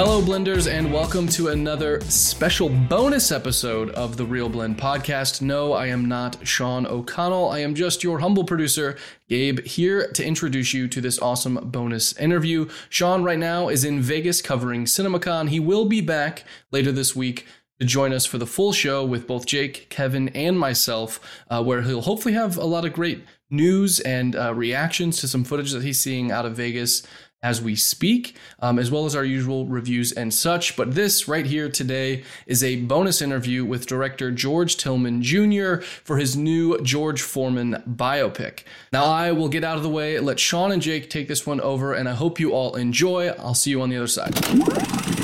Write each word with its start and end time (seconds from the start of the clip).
Hello, 0.00 0.22
Blenders, 0.22 0.70
and 0.70 0.92
welcome 0.92 1.26
to 1.26 1.48
another 1.48 2.00
special 2.02 2.68
bonus 2.68 3.32
episode 3.32 3.90
of 3.90 4.16
the 4.16 4.24
ReelBlend 4.24 4.76
podcast. 4.76 5.42
No, 5.42 5.72
I 5.72 5.88
am 5.88 6.06
not 6.06 6.46
Sean 6.46 6.86
O'Connell. 6.86 7.48
I 7.48 7.58
am 7.58 7.74
just 7.74 8.04
your 8.04 8.20
humble 8.20 8.44
producer, 8.44 8.96
Gabe, 9.28 9.58
here 9.66 10.06
to 10.12 10.24
introduce 10.24 10.72
you 10.72 10.86
to 10.86 11.00
this 11.00 11.18
awesome 11.18 11.56
bonus 11.72 12.16
interview. 12.16 12.68
Sean, 12.88 13.24
right 13.24 13.40
now, 13.40 13.68
is 13.70 13.84
in 13.84 14.00
Vegas 14.00 14.40
covering 14.40 14.84
CinemaCon. 14.84 15.48
He 15.48 15.58
will 15.58 15.86
be 15.86 16.00
back 16.00 16.44
later 16.70 16.92
this 16.92 17.16
week 17.16 17.44
to 17.80 17.84
join 17.84 18.12
us 18.12 18.24
for 18.24 18.38
the 18.38 18.46
full 18.46 18.72
show 18.72 19.04
with 19.04 19.26
both 19.26 19.46
Jake, 19.46 19.88
Kevin, 19.90 20.28
and 20.28 20.56
myself, 20.56 21.18
uh, 21.50 21.60
where 21.60 21.82
he'll 21.82 22.02
hopefully 22.02 22.34
have 22.34 22.56
a 22.56 22.64
lot 22.64 22.84
of 22.84 22.92
great 22.92 23.24
news 23.50 23.98
and 24.00 24.36
uh, 24.36 24.54
reactions 24.54 25.20
to 25.20 25.26
some 25.26 25.42
footage 25.42 25.72
that 25.72 25.82
he's 25.82 25.98
seeing 26.00 26.30
out 26.30 26.46
of 26.46 26.54
Vegas 26.54 27.02
as 27.42 27.62
we 27.62 27.76
speak, 27.76 28.36
um, 28.60 28.78
as 28.78 28.90
well 28.90 29.06
as 29.06 29.14
our 29.14 29.24
usual 29.24 29.66
reviews 29.66 30.12
and 30.12 30.32
such. 30.32 30.76
But 30.76 30.94
this 30.94 31.28
right 31.28 31.46
here 31.46 31.68
today 31.68 32.24
is 32.46 32.64
a 32.64 32.76
bonus 32.76 33.22
interview 33.22 33.64
with 33.64 33.86
director 33.86 34.30
George 34.30 34.76
Tillman 34.76 35.22
Jr. 35.22 35.76
for 36.04 36.18
his 36.18 36.36
new 36.36 36.80
George 36.80 37.22
Foreman 37.22 37.82
biopic. 37.88 38.64
Now, 38.92 39.04
I 39.04 39.32
will 39.32 39.48
get 39.48 39.64
out 39.64 39.76
of 39.76 39.82
the 39.82 39.88
way, 39.88 40.18
let 40.18 40.40
Sean 40.40 40.72
and 40.72 40.82
Jake 40.82 41.10
take 41.10 41.28
this 41.28 41.46
one 41.46 41.60
over, 41.60 41.94
and 41.94 42.08
I 42.08 42.14
hope 42.14 42.40
you 42.40 42.52
all 42.52 42.74
enjoy. 42.74 43.28
I'll 43.28 43.54
see 43.54 43.70
you 43.70 43.82
on 43.82 43.90
the 43.90 43.96
other 43.96 44.06
side. 44.06 45.17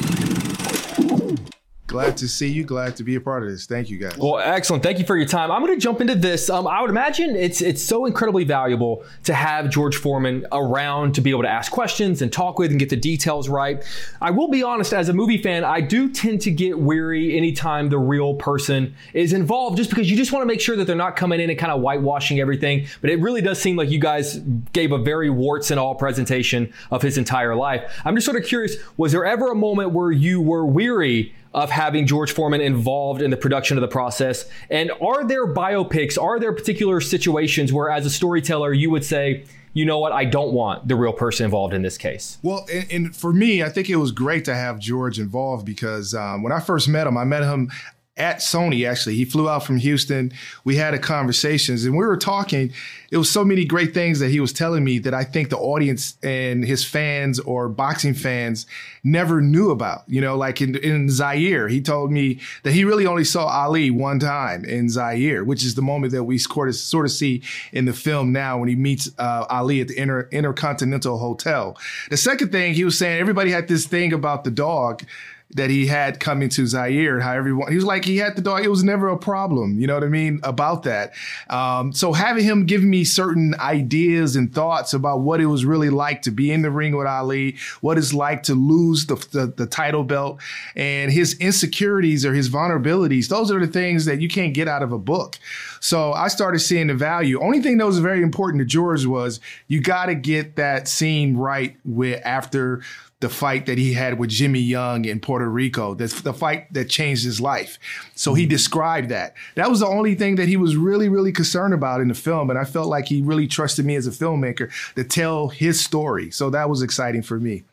Glad 1.95 2.16
to 2.16 2.27
see 2.27 2.48
you. 2.48 2.65
Glad 2.65 2.97
to 2.97 3.05
be 3.05 3.15
a 3.15 3.21
part 3.21 3.45
of 3.45 3.48
this. 3.48 3.66
Thank 3.66 3.89
you, 3.89 3.98
guys. 3.98 4.19
Well, 4.19 4.39
excellent. 4.39 4.83
Thank 4.83 4.98
you 4.98 5.05
for 5.05 5.16
your 5.16 5.29
time. 5.29 5.53
I'm 5.53 5.65
going 5.65 5.73
to 5.73 5.80
jump 5.80 6.01
into 6.01 6.17
this. 6.17 6.51
Um, 6.51 6.67
I 6.67 6.80
would 6.80 6.91
imagine 6.91 7.37
it's 7.37 7.61
it's 7.61 7.80
so 7.80 8.05
incredibly 8.05 8.43
valuable 8.43 9.05
to 9.23 9.33
have 9.33 9.70
George 9.70 9.95
Foreman 9.95 10.45
around 10.51 11.15
to 11.15 11.20
be 11.20 11.30
able 11.30 11.43
to 11.43 11.48
ask 11.48 11.70
questions 11.70 12.20
and 12.20 12.33
talk 12.33 12.59
with 12.59 12.73
and 12.73 12.80
get 12.80 12.91
the 12.91 12.97
details 12.97 13.48
right. 13.48 13.84
I 14.20 14.33
will 14.33 14.48
be 14.48 14.61
honest, 14.61 14.92
as 14.92 15.09
a 15.09 15.12
movie 15.12 15.41
fan, 15.41 15.62
I 15.62 15.81
do 15.81 16.11
tend 16.11 16.41
to 16.41 16.50
get 16.50 16.77
weary 16.77 17.37
anytime 17.37 17.91
the 17.91 17.98
real 17.98 18.34
person 18.34 18.97
is 19.12 19.33
involved, 19.33 19.77
just 19.77 19.91
because 19.91 20.11
you 20.11 20.17
just 20.17 20.33
want 20.33 20.42
to 20.42 20.47
make 20.47 20.61
sure 20.61 20.75
that 20.75 20.89
they're 20.89 20.97
not 20.97 21.15
coming 21.15 21.39
in 21.39 21.48
and 21.48 21.56
kind 21.56 21.70
of 21.70 21.81
whitewashing 21.81 22.41
everything. 22.41 22.89
But 23.03 23.11
it 23.11 23.20
really 23.20 23.41
does 23.41 23.61
seem 23.61 23.77
like 23.77 23.89
you 23.89 24.00
guys 24.00 24.39
gave 24.72 24.91
a 24.91 24.98
very 24.98 25.31
warts 25.31 25.70
and 25.70 25.78
all 25.78 25.95
presentation 25.95 26.72
of 26.91 27.03
his 27.03 27.19
entire 27.19 27.55
life. 27.55 28.03
I'm 28.05 28.17
just 28.17 28.25
sort 28.25 28.37
of 28.37 28.45
curious: 28.48 28.75
was 28.97 29.12
there 29.12 29.25
ever 29.25 29.53
a 29.53 29.55
moment 29.55 29.92
where 29.92 30.11
you 30.11 30.41
were 30.41 30.67
weary? 30.67 31.33
Of 31.55 31.70
having 31.70 32.06
George 32.06 32.33
Foreman 32.33 32.60
involved 32.60 33.22
in 33.22 33.30
the 33.30 33.36
production 33.36 33.77
of 33.77 33.83
the 33.83 33.88
process? 33.88 34.47
And 34.70 34.91
are 35.00 35.27
there 35.27 35.47
biopics, 35.47 36.20
are 36.20 36.38
there 36.38 36.52
particular 36.52 37.00
situations 37.00 37.72
where, 37.72 37.91
as 37.91 38.05
a 38.05 38.10
storyteller, 38.10 38.72
you 38.72 38.91
would 38.91 39.05
say, 39.05 39.44
you 39.72 39.84
know 39.84 39.98
what, 39.98 40.12
I 40.12 40.25
don't 40.25 40.52
want 40.52 40.86
the 40.86 40.94
real 40.94 41.12
person 41.12 41.44
involved 41.44 41.75
in 41.75 41.82
this 41.82 41.98
case? 41.98 42.38
Well, 42.42 42.66
and, 42.72 42.92
and 42.92 43.16
for 43.16 43.32
me, 43.32 43.62
I 43.62 43.69
think 43.69 43.91
it 43.91 43.97
was 43.97 44.12
great 44.12 44.44
to 44.47 44.55
have 44.55 44.78
George 44.78 45.19
involved 45.19 45.66
because 45.66 46.14
um, 46.14 46.42
when 46.42 46.52
I 46.52 46.60
first 46.60 46.88
met 46.88 47.06
him, 47.06 47.16
I 47.16 47.25
met 47.25 47.42
him 47.42 47.70
at 48.17 48.39
Sony, 48.39 48.89
actually. 48.89 49.17
He 49.17 49.25
flew 49.25 49.48
out 49.48 49.65
from 49.65 49.79
Houston. 49.79 50.33
We 50.62 50.77
had 50.77 50.95
a 50.95 50.98
conversations 51.01 51.84
and 51.84 51.97
we 51.97 52.07
were 52.07 52.17
talking. 52.17 52.73
It 53.11 53.17
was 53.17 53.29
so 53.29 53.45
many 53.45 53.65
great 53.65 53.93
things 53.93 54.21
that 54.21 54.31
he 54.31 54.39
was 54.39 54.53
telling 54.53 54.84
me 54.84 55.01
that 55.01 55.12
I 55.12 55.25
think 55.25 55.51
the 55.51 55.59
audience 55.59 56.17
and 56.23 56.65
his 56.65 56.84
fans 56.84 57.41
or 57.41 57.69
boxing 57.69 58.15
fans 58.15 58.67
never 59.03 59.41
knew 59.41 59.71
about. 59.71 60.05
You 60.06 60.21
know, 60.21 60.37
like 60.37 60.61
in, 60.61 60.77
in 60.77 61.11
Zaire, 61.11 61.67
he 61.67 61.81
told 61.81 62.12
me 62.12 62.39
that 62.62 62.73
he 62.73 62.84
really 62.84 63.06
only 63.06 63.25
saw 63.25 63.47
Ali 63.47 63.91
one 63.91 64.21
time 64.21 64.65
in 64.65 64.89
Zaire, 64.89 65.43
which 65.43 65.65
is 65.65 65.75
the 65.75 65.83
moment 65.83 66.12
that 66.12 66.25
we 66.25 66.39
sort 66.39 66.69
of, 66.69 66.77
sort 66.77 67.06
of 67.06 67.12
see 67.12 67.43
in 67.73 67.84
the 67.84 67.93
film 67.93 68.33
now 68.33 68.59
when 68.59 68.69
he 68.69 68.77
meets 68.77 69.11
uh, 69.19 69.45
Ali 69.51 69.81
at 69.81 69.89
the 69.89 69.99
Inter, 69.99 70.28
Intercontinental 70.31 71.19
Hotel. 71.19 71.77
The 72.11 72.17
second 72.17 72.53
thing 72.53 72.75
he 72.75 72.84
was 72.84 72.97
saying, 72.97 73.21
everybody 73.21 73.51
had 73.51 73.67
this 73.67 73.87
thing 73.87 74.12
about 74.12 74.45
the 74.45 74.53
dog 74.53 75.03
that 75.50 75.70
he 75.70 75.87
had 75.87 76.19
coming 76.19 76.48
to 76.48 76.67
Zaire, 76.67 77.20
how 77.20 77.33
everyone 77.33 77.71
he 77.71 77.77
was 77.77 77.84
like 77.84 78.05
he 78.05 78.16
had 78.16 78.37
the 78.37 78.43
dog. 78.43 78.65
It 78.65 78.69
was 78.69 78.82
never 78.82 79.09
a 79.09 79.16
problem, 79.16 79.78
you 79.78 79.87
know 79.87 79.94
what 79.94 80.03
I 80.03 80.09
mean 80.09 80.41
about 80.43 80.82
that. 80.82 81.15
Um, 81.49 81.93
so 81.93 82.12
having 82.12 82.44
him 82.44 82.66
give 82.66 82.82
me 82.82 83.05
certain 83.05 83.55
ideas 83.60 84.34
and 84.34 84.53
thoughts 84.53 84.94
about 84.94 85.21
what 85.21 85.41
it 85.41 85.47
was 85.47 85.65
really 85.65 85.91
like 85.91 86.22
to 86.22 86.31
be 86.31 86.50
in 86.50 86.62
the 86.62 86.71
ring 86.71 86.97
with 86.97 87.06
Ali, 87.06 87.56
what 87.81 87.99
it's 87.99 88.12
like 88.12 88.43
to 88.44 88.55
lose 88.55 89.06
the, 89.06 89.15
the, 89.31 89.47
the 89.47 89.66
title 89.66 90.03
belt, 90.03 90.41
and 90.75 91.12
his 91.12 91.34
insecurities 91.38 92.26
or 92.26 92.34
his 92.34 92.50
vulnerabilities. 92.50 93.28
Those 93.28 93.53
are 93.53 93.61
the 93.61 93.71
things 93.71 94.06
that 94.06 94.21
you 94.21 94.28
can't 94.28 94.55
get 94.55 94.66
out 94.66 94.82
of 94.82 94.93
a 94.93 94.99
book. 94.99 95.38
So 95.81 96.12
I 96.12 96.28
started 96.28 96.61
seeing 96.61 96.88
the 96.88 96.94
value. 96.94 97.41
Only 97.41 97.61
thing 97.61 97.78
that 97.78 97.87
was 97.87 97.99
very 97.99 98.22
important 98.22 98.61
to 98.61 98.65
George 98.65 99.06
was 99.06 99.38
you 99.69 99.81
got 99.81 100.06
to 100.06 100.15
get 100.15 100.56
that 100.56 100.88
scene 100.88 101.37
right 101.37 101.76
with 101.84 102.21
after 102.25 102.82
the 103.25 103.31
fight 103.31 103.65
that 103.65 103.79
he 103.79 103.95
had 103.95 104.19
with 104.19 104.29
Jimmy 104.29 104.61
Young 104.61 105.07
in 105.07 105.19
Puerto 105.19 105.49
Rico, 105.49 105.95
the, 105.95 106.09
the 106.23 106.35
fight 106.35 106.71
that 106.75 106.91
changed 106.91 107.25
his 107.25 107.41
life. 107.41 107.79
So 108.15 108.35
he 108.35 108.43
mm-hmm. 108.43 108.51
described 108.51 109.09
that. 109.09 109.33
That 109.55 109.71
was 109.71 109.81
the 109.81 109.87
only 109.87 110.15
thing 110.15 110.37
that 110.37 110.47
he 110.47 110.59
was 110.59 110.77
really, 110.77 111.09
really 111.09 111.33
concerned 111.33 111.73
about 111.73 112.03
in 112.03 112.09
the 112.09 112.15
film. 112.15 112.51
And 112.51 112.59
I 112.59 112.65
felt 112.65 112.89
like 112.89 113.07
he 113.07 113.23
really 113.23 113.47
trusted 113.47 113.87
me 113.87 113.97
as 113.97 114.07
a 114.07 114.11
filmmaker 114.11 114.71
to 114.95 115.05
tell 115.05 115.49
his 115.49 115.81
story. 115.81 116.31
So 116.31 116.51
that 116.51 116.69
was 116.69 116.83
exciting 116.83 117.23
for 117.23 117.41
me. 117.41 117.65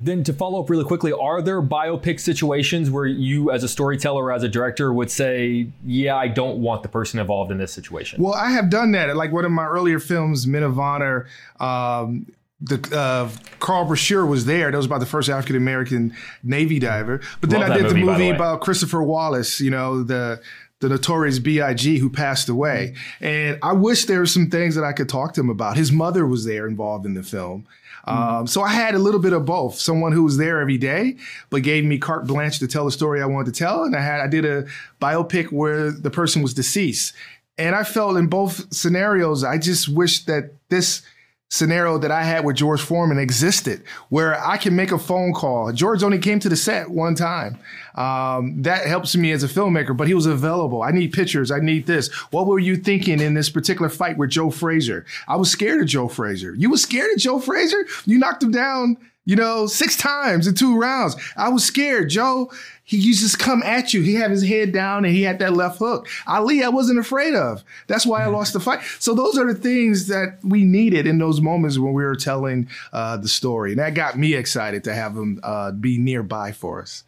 Then 0.00 0.24
to 0.24 0.32
follow 0.32 0.62
up 0.62 0.70
really 0.70 0.84
quickly, 0.84 1.12
are 1.12 1.42
there 1.42 1.60
biopic 1.60 2.18
situations 2.18 2.90
where 2.90 3.04
you 3.04 3.50
as 3.50 3.64
a 3.64 3.68
storyteller 3.68 4.24
or 4.24 4.32
as 4.32 4.42
a 4.42 4.48
director 4.48 4.90
would 4.90 5.10
say, 5.10 5.68
yeah, 5.84 6.16
I 6.16 6.28
don't 6.28 6.62
want 6.62 6.82
the 6.82 6.88
person 6.88 7.20
involved 7.20 7.50
in 7.50 7.58
this 7.58 7.72
situation? 7.72 8.22
Well, 8.22 8.32
I 8.32 8.52
have 8.52 8.70
done 8.70 8.92
that. 8.92 9.14
Like 9.16 9.32
one 9.32 9.44
of 9.44 9.50
my 9.50 9.66
earlier 9.66 9.98
films, 9.98 10.46
Men 10.46 10.62
of 10.62 10.78
Honor, 10.78 11.26
um, 11.60 12.26
the 12.60 12.96
uh, 12.96 13.30
Carl 13.60 13.84
Brashear 13.84 14.26
was 14.26 14.44
there. 14.44 14.70
That 14.70 14.76
was 14.76 14.86
about 14.86 15.00
the 15.00 15.06
first 15.06 15.28
African 15.28 15.56
American 15.56 16.14
Navy 16.42 16.78
diver. 16.78 17.20
But 17.40 17.50
then 17.50 17.60
Love 17.60 17.70
I 17.70 17.74
did 17.74 17.82
movie, 17.84 18.00
the 18.00 18.06
movie 18.06 18.30
the 18.30 18.34
about 18.34 18.60
Christopher 18.60 19.02
Wallace. 19.02 19.60
You 19.60 19.70
know 19.70 20.02
the 20.02 20.40
the 20.80 20.88
notorious 20.88 21.38
B.I.G. 21.40 21.98
who 21.98 22.08
passed 22.08 22.48
away. 22.48 22.94
And 23.20 23.58
I 23.62 23.72
wish 23.72 24.04
there 24.04 24.20
were 24.20 24.26
some 24.26 24.48
things 24.48 24.76
that 24.76 24.84
I 24.84 24.92
could 24.92 25.08
talk 25.08 25.34
to 25.34 25.40
him 25.40 25.50
about. 25.50 25.76
His 25.76 25.90
mother 25.90 26.24
was 26.24 26.44
there 26.44 26.68
involved 26.68 27.04
in 27.04 27.14
the 27.14 27.24
film. 27.24 27.66
Um, 28.04 28.46
so 28.46 28.62
I 28.62 28.70
had 28.70 28.94
a 28.94 28.98
little 28.98 29.20
bit 29.20 29.32
of 29.32 29.44
both. 29.44 29.74
Someone 29.78 30.12
who 30.12 30.22
was 30.22 30.38
there 30.38 30.60
every 30.60 30.78
day, 30.78 31.16
but 31.50 31.62
gave 31.62 31.84
me 31.84 31.98
carte 31.98 32.26
blanche 32.26 32.58
to 32.60 32.66
tell 32.66 32.84
the 32.86 32.90
story 32.90 33.20
I 33.20 33.26
wanted 33.26 33.52
to 33.52 33.58
tell. 33.58 33.84
And 33.84 33.94
I 33.94 34.00
had 34.00 34.20
I 34.20 34.28
did 34.28 34.44
a 34.44 34.66
biopic 35.00 35.52
where 35.52 35.90
the 35.90 36.10
person 36.10 36.42
was 36.42 36.54
deceased. 36.54 37.12
And 37.58 37.74
I 37.74 37.82
felt 37.82 38.16
in 38.16 38.28
both 38.28 38.72
scenarios, 38.72 39.42
I 39.44 39.58
just 39.58 39.88
wish 39.88 40.24
that 40.24 40.52
this 40.68 41.02
scenario 41.50 41.96
that 41.98 42.10
I 42.10 42.22
had 42.24 42.44
with 42.44 42.56
George 42.56 42.80
Foreman 42.80 43.18
existed 43.18 43.82
where 44.10 44.38
I 44.44 44.58
can 44.58 44.76
make 44.76 44.92
a 44.92 44.98
phone 44.98 45.32
call. 45.32 45.72
George 45.72 46.02
only 46.02 46.18
came 46.18 46.38
to 46.40 46.48
the 46.48 46.56
set 46.56 46.90
one 46.90 47.14
time. 47.14 47.58
Um, 47.94 48.62
that 48.62 48.86
helps 48.86 49.16
me 49.16 49.32
as 49.32 49.42
a 49.42 49.48
filmmaker, 49.48 49.96
but 49.96 50.06
he 50.06 50.14
was 50.14 50.26
available. 50.26 50.82
I 50.82 50.90
need 50.90 51.12
pictures. 51.12 51.50
I 51.50 51.60
need 51.60 51.86
this. 51.86 52.12
What 52.30 52.46
were 52.46 52.58
you 52.58 52.76
thinking 52.76 53.20
in 53.20 53.34
this 53.34 53.48
particular 53.48 53.88
fight 53.88 54.18
with 54.18 54.30
Joe 54.30 54.50
Frazier? 54.50 55.06
I 55.26 55.36
was 55.36 55.50
scared 55.50 55.80
of 55.80 55.86
Joe 55.86 56.08
Frazier. 56.08 56.54
You 56.54 56.70
were 56.70 56.76
scared 56.76 57.12
of 57.12 57.18
Joe 57.18 57.40
Frazier? 57.40 57.86
You 58.04 58.18
knocked 58.18 58.42
him 58.42 58.50
down 58.50 58.98
you 59.28 59.36
know, 59.36 59.66
six 59.66 59.94
times 59.94 60.46
in 60.46 60.54
two 60.54 60.80
rounds. 60.80 61.14
I 61.36 61.50
was 61.50 61.62
scared. 61.62 62.08
Joe, 62.08 62.50
he 62.82 62.96
used 62.96 63.30
to 63.30 63.36
come 63.36 63.62
at 63.62 63.92
you. 63.92 64.00
He 64.00 64.14
had 64.14 64.30
his 64.30 64.42
head 64.42 64.72
down 64.72 65.04
and 65.04 65.14
he 65.14 65.20
had 65.20 65.38
that 65.40 65.52
left 65.52 65.78
hook. 65.78 66.08
Ali, 66.26 66.64
I 66.64 66.70
wasn't 66.70 66.98
afraid 66.98 67.34
of. 67.34 67.62
That's 67.88 68.06
why 68.06 68.24
I 68.24 68.28
lost 68.28 68.54
the 68.54 68.60
fight. 68.60 68.80
So 68.98 69.14
those 69.14 69.36
are 69.36 69.52
the 69.52 69.60
things 69.60 70.06
that 70.06 70.38
we 70.42 70.64
needed 70.64 71.06
in 71.06 71.18
those 71.18 71.42
moments 71.42 71.78
when 71.78 71.92
we 71.92 72.02
were 72.02 72.16
telling 72.16 72.70
uh, 72.90 73.18
the 73.18 73.28
story. 73.28 73.72
And 73.72 73.80
that 73.80 73.92
got 73.92 74.16
me 74.16 74.32
excited 74.32 74.82
to 74.84 74.94
have 74.94 75.14
him 75.14 75.40
uh, 75.42 75.72
be 75.72 75.98
nearby 75.98 76.52
for 76.52 76.80
us. 76.80 77.04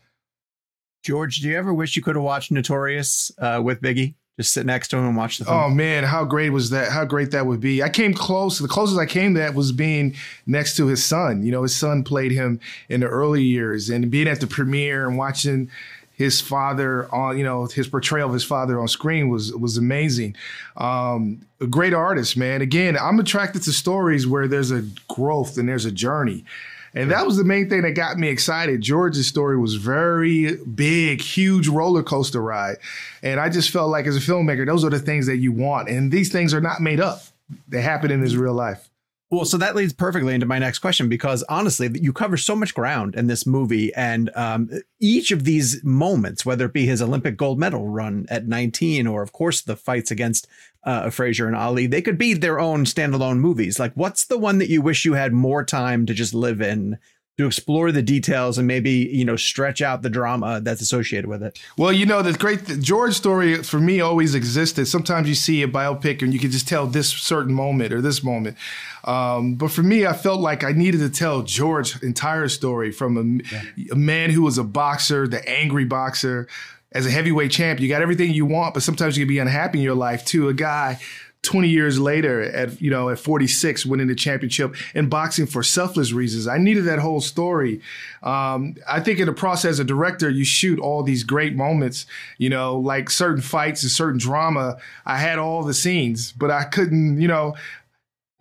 George, 1.03 1.39
do 1.39 1.49
you 1.49 1.57
ever 1.57 1.73
wish 1.73 1.97
you 1.97 2.03
could 2.03 2.17
have 2.17 2.23
watched 2.23 2.53
Notorious 2.53 3.33
uh, 3.39 3.63
with 3.65 3.81
Biggie? 3.81 4.13
Just 4.41 4.55
sit 4.55 4.65
next 4.65 4.89
to 4.89 4.97
him 4.97 5.05
and 5.05 5.17
watch 5.17 5.37
the 5.37 5.45
film. 5.45 5.57
Oh 5.57 5.69
man, 5.69 6.03
how 6.03 6.25
great 6.25 6.49
was 6.49 6.71
that? 6.71 6.91
How 6.91 7.05
great 7.05 7.31
that 7.33 7.45
would 7.45 7.61
be. 7.61 7.83
I 7.83 7.91
came 7.91 8.15
close. 8.15 8.59
The 8.59 8.69
closest 8.69 8.99
I 8.99 9.05
came 9.05 9.35
to 9.35 9.41
that 9.41 9.55
was 9.55 9.71
being 9.71 10.17
next 10.47 10.77
to 10.77 10.87
his 10.87 11.05
son. 11.05 11.43
You 11.43 11.53
know, 11.53 11.63
his 11.63 11.77
son 11.77 12.03
played 12.05 12.33
him 12.33 12.59
in 12.89 13.01
the 13.01 13.07
early 13.07 13.43
years 13.43 13.91
and 13.91 14.11
being 14.11 14.29
at 14.29 14.41
the 14.41 14.47
premiere 14.47 15.07
and 15.07 15.19
watching 15.19 15.71
his 16.15 16.41
father 16.41 17.07
on, 17.15 17.37
you 17.37 17.45
know, 17.45 17.67
his 17.67 17.89
portrayal 17.89 18.29
of 18.29 18.33
his 18.33 18.45
father 18.45 18.81
on 18.81 18.89
screen 18.89 19.29
was 19.29 19.53
was 19.55 19.77
amazing. 19.77 20.37
Um, 20.79 21.47
a 21.61 21.67
great 21.67 21.93
artist, 21.93 22.37
man. 22.37 22.63
Again, 22.63 22.97
I'm 22.97 23.19
attracted 23.19 23.63
to 23.65 23.73
stories 23.73 24.27
where 24.27 24.49
there's 24.49 24.71
a 24.71 24.83
growth 25.09 25.59
and 25.59 25.69
there's 25.69 25.85
a 25.85 25.93
journey. 25.93 26.47
And 26.95 27.11
that 27.11 27.25
was 27.25 27.37
the 27.37 27.45
main 27.45 27.69
thing 27.69 27.83
that 27.83 27.93
got 27.93 28.19
me 28.19 28.29
excited. 28.29 28.81
George's 28.81 29.27
story 29.27 29.57
was 29.57 29.77
very 29.77 30.57
big, 30.57 31.21
huge 31.21 31.69
roller 31.69 32.03
coaster 32.03 32.43
ride. 32.43 32.79
And 33.23 33.39
I 33.39 33.49
just 33.49 33.71
felt 33.71 33.91
like 33.91 34.07
as 34.07 34.17
a 34.17 34.21
filmmaker, 34.21 34.67
those 34.67 34.85
are 34.85 34.91
the 34.91 34.99
things 34.99 35.27
that 35.27 35.37
you 35.37 35.53
want. 35.53 35.89
And 35.89 36.11
these 36.11 36.33
things 36.33 36.53
are 36.53 36.61
not 36.61 36.81
made 36.81 37.01
up. 37.01 37.23
They 37.69 37.81
happen 37.81 38.11
in 38.11 38.21
his 38.21 38.37
real 38.37 38.55
life. 38.55 38.90
Well, 39.31 39.45
so 39.45 39.59
that 39.59 39.77
leads 39.77 39.93
perfectly 39.93 40.35
into 40.35 40.47
my 40.47 40.59
next 40.59 40.81
question 40.81 41.09
because 41.09 41.45
honestly, 41.45 41.89
you 41.95 42.13
cover 42.13 42.37
so 42.37 42.57
much 42.57 42.75
ground 42.75 43.15
in 43.15 43.29
this 43.29 43.47
movie, 43.47 43.95
and 43.95 44.29
um, 44.35 44.69
each 44.99 45.31
of 45.31 45.45
these 45.45 45.85
moments, 45.85 46.45
whether 46.45 46.65
it 46.67 46.73
be 46.73 46.85
his 46.85 47.01
Olympic 47.01 47.37
gold 47.37 47.57
medal 47.57 47.87
run 47.89 48.27
at 48.29 48.49
19, 48.49 49.07
or 49.07 49.23
of 49.23 49.33
course 49.33 49.61
the 49.61 49.77
fights 49.77 50.11
against 50.11 50.49
uh, 50.83 51.11
Frazier 51.11 51.47
and 51.47 51.55
Ali, 51.55 51.87
they 51.87 52.03
could 52.03 52.19
be 52.19 52.35
their 52.35 52.59
own 52.59 52.85
standalone 52.85 53.39
movies. 53.39 53.79
Like, 53.79 53.93
what's 53.95 54.25
the 54.25 54.39
one 54.39 54.59
that 54.59 54.69
you 54.69 54.83
wish 54.83 55.05
you 55.05 55.13
had 55.13 55.33
more 55.33 55.65
time 55.65 56.07
to 56.07 56.15
just 56.15 56.35
live 56.35 56.61
in 56.61 56.99
to 57.41 57.47
explore 57.47 57.93
the 57.93 58.03
details 58.03 58.59
and 58.59 58.67
maybe 58.67 58.91
you 58.91 59.25
know 59.25 59.37
stretch 59.37 59.83
out 59.83 60.03
the 60.03 60.11
drama 60.11 60.61
that's 60.61 60.81
associated 60.81 61.29
with 61.29 61.43
it. 61.43 61.61
Well, 61.77 61.93
you 61.93 62.07
know 62.07 62.23
the 62.23 62.33
great 62.33 62.67
the 62.67 62.77
George 62.77 63.15
story 63.15 63.63
for 63.63 63.81
me 63.81 64.01
always 64.01 64.35
existed. 64.35 64.87
Sometimes 64.87 65.29
you 65.29 65.35
see 65.35 65.63
a 65.63 65.69
biopic 65.69 66.23
and 66.23 66.33
you 66.33 66.39
can 66.39 66.51
just 66.51 66.69
tell 66.69 66.87
this 66.87 67.09
certain 67.09 67.53
moment 67.55 67.93
or 67.93 68.01
this 68.01 68.23
moment, 68.23 68.57
um, 69.05 69.55
but 69.55 69.71
for 69.71 69.83
me, 69.83 70.07
I 70.07 70.13
felt 70.13 70.41
like 70.41 70.65
I 70.65 70.73
needed 70.73 70.99
to 70.99 71.11
tell 71.11 71.43
George's 71.43 72.03
entire 72.03 72.49
story 72.49 72.93
from 72.93 73.17
a, 73.17 73.55
yeah. 73.55 73.93
a 73.93 73.97
man 73.97 74.31
who 74.31 74.43
was 74.43 74.59
a 74.59 74.65
boxer, 74.65 75.27
the 75.27 75.47
angry 75.49 75.85
boxer. 75.85 76.49
As 76.93 77.07
a 77.07 77.11
heavyweight 77.11 77.53
champ, 77.53 77.79
you 77.79 77.89
got 77.89 78.03
everything 78.03 78.33
you 78.33 78.45
want, 78.45 78.75
but 78.75 78.83
sometimes 78.83 79.17
you 79.17 79.25
can 79.25 79.29
be 79.29 79.39
unhappy 79.39 79.79
in 79.79 79.85
your 79.85 79.95
life 79.95 80.25
too. 80.25 80.49
A 80.49 80.55
guy 80.55 80.99
20 81.43 81.69
years 81.69 81.99
later 81.99 82.43
at 82.43 82.81
you 82.83 82.91
know 82.91 83.09
at 83.09 83.19
46 83.19 83.87
winning 83.87 84.09
the 84.09 84.15
championship 84.15 84.75
in 84.95 85.09
boxing 85.09 85.47
for 85.47 85.63
selfless 85.63 86.13
reasons. 86.13 86.47
I 86.47 86.59
needed 86.59 86.85
that 86.85 86.99
whole 86.99 87.21
story. 87.21 87.81
Um, 88.23 88.77
i 88.87 89.01
think 89.01 89.19
in 89.19 89.27
the 89.27 89.33
process 89.33 89.71
as 89.71 89.79
a 89.79 89.85
director 89.85 90.29
you 90.29 90.45
shoot 90.45 90.79
all 90.79 91.03
these 91.03 91.25
great 91.25 91.55
moments 91.57 92.05
you 92.37 92.51
know 92.51 92.77
like 92.77 93.09
certain 93.09 93.41
fights 93.41 93.83
and 93.83 93.91
certain 93.91 94.19
drama. 94.19 94.77
I 95.07 95.17
had 95.17 95.39
all 95.39 95.63
the 95.63 95.75
scenes 95.75 96.33
but 96.33 96.51
i 96.51 96.65
couldn't 96.65 97.21
you 97.21 97.29
know 97.29 97.55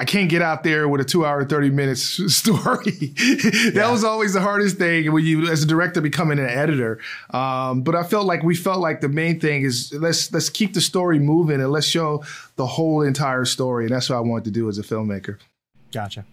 I 0.01 0.05
can't 0.05 0.29
get 0.29 0.41
out 0.41 0.63
there 0.63 0.87
with 0.87 1.01
a 1.01 1.03
two 1.03 1.25
hour, 1.25 1.43
30 1.43 1.71
minutes 1.71 2.01
story. 2.33 2.91
that 2.91 3.71
yeah. 3.75 3.91
was 3.91 4.03
always 4.03 4.33
the 4.33 4.41
hardest 4.41 4.77
thing 4.77 5.11
when 5.11 5.25
you, 5.25 5.51
as 5.51 5.63
a 5.63 5.65
director, 5.65 5.99
becoming 5.99 6.39
an 6.39 6.47
editor. 6.47 6.99
Um, 7.31 7.81
but 7.81 7.95
I 7.95 8.03
felt 8.03 8.25
like 8.25 8.41
we 8.41 8.55
felt 8.55 8.79
like 8.79 9.01
the 9.01 9.09
main 9.09 9.39
thing 9.39 9.63
is 9.63 9.93
let's, 9.93 10.31
let's 10.31 10.49
keep 10.49 10.73
the 10.73 10.81
story 10.81 11.19
moving 11.19 11.59
and 11.59 11.71
let's 11.71 11.87
show 11.87 12.23
the 12.55 12.65
whole 12.65 13.01
entire 13.01 13.43
story. 13.43 13.85
And 13.85 13.93
that's 13.93 14.09
what 14.09 14.15
I 14.15 14.21
wanted 14.21 14.45
to 14.45 14.51
do 14.51 14.69
as 14.69 14.77
a 14.77 14.83
filmmaker. 14.83 15.37
Gotcha. 15.91 16.23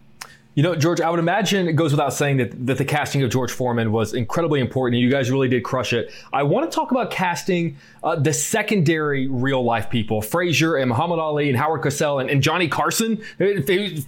You 0.56 0.62
know, 0.62 0.74
George, 0.74 1.02
I 1.02 1.10
would 1.10 1.20
imagine 1.20 1.68
it 1.68 1.74
goes 1.74 1.90
without 1.90 2.14
saying 2.14 2.38
that, 2.38 2.66
that 2.66 2.78
the 2.78 2.84
casting 2.84 3.22
of 3.22 3.30
George 3.30 3.52
Foreman 3.52 3.92
was 3.92 4.14
incredibly 4.14 4.58
important. 4.60 4.94
And 4.94 5.02
you 5.02 5.10
guys 5.10 5.30
really 5.30 5.48
did 5.48 5.64
crush 5.64 5.92
it. 5.92 6.10
I 6.32 6.44
want 6.44 6.70
to 6.70 6.74
talk 6.74 6.92
about 6.92 7.10
casting 7.10 7.76
uh, 8.06 8.16
the 8.16 8.32
secondary 8.32 9.26
real 9.28 9.62
life 9.62 9.90
people 9.90 10.22
Frazier 10.22 10.76
and 10.76 10.88
Muhammad 10.88 11.18
Ali 11.18 11.48
and 11.48 11.58
Howard 11.58 11.82
Cosell 11.82 12.20
and, 12.20 12.30
and 12.30 12.42
Johnny 12.42 12.68
Carson. 12.68 13.16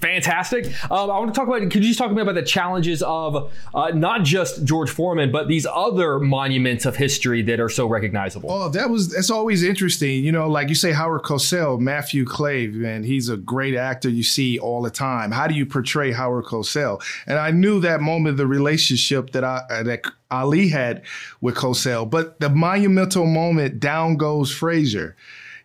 Fantastic. 0.01 0.67
Um, 0.91 1.11
I 1.11 1.19
want 1.19 1.35
to 1.35 1.39
talk 1.39 1.49
about, 1.49 1.61
could 1.63 1.83
you 1.83 1.91
just 1.91 1.99
talk 1.99 2.09
to 2.09 2.15
me 2.15 2.23
about 2.23 2.35
the 2.35 2.43
challenges 2.43 3.03
of 3.03 3.53
uh, 3.75 3.91
not 3.91 4.23
just 4.23 4.65
George 4.65 4.91
Foreman, 4.91 5.31
but 5.33 5.49
these 5.49 5.67
other 5.67 6.19
monuments 6.19 6.87
of 6.87 6.97
history 6.97 7.43
that 7.43 7.61
are 7.61 7.69
so 7.69 7.87
recognizable? 7.87 8.51
Oh, 8.51 8.69
that 8.71 8.89
was, 8.89 9.13
that's 9.13 9.31
always 9.31 9.63
interesting. 9.63 10.25
You 10.25 10.33
know, 10.33 10.49
like 10.49 10.69
you 10.69 10.75
say, 10.75 10.93
Howard 10.93 11.23
Cosell, 11.23 11.79
Matthew 11.79 12.25
Glave, 12.25 12.75
man, 12.75 13.03
he's 13.03 13.29
a 13.29 13.37
great 13.37 13.75
actor 13.75 14.09
you 14.09 14.23
see 14.23 14.59
all 14.59 14.81
the 14.81 14.91
time. 14.91 15.33
How 15.33 15.47
do 15.47 15.55
you 15.55 15.67
portray 15.67 16.13
Howard 16.13 16.45
Cosell. 16.45 17.03
And 17.27 17.39
I 17.39 17.51
knew 17.51 17.81
that 17.81 18.01
moment, 18.01 18.37
the 18.37 18.47
relationship 18.47 19.31
that 19.31 19.45
I 19.45 19.83
that 19.83 20.05
Ali 20.31 20.69
had 20.69 21.03
with 21.41 21.57
Cosell. 21.57 22.09
But 22.09 22.41
the 22.41 22.49
monumental 22.49 23.27
moment, 23.27 23.81
down 23.81 24.17
goes 24.17 24.53
Frazier. 24.53 25.17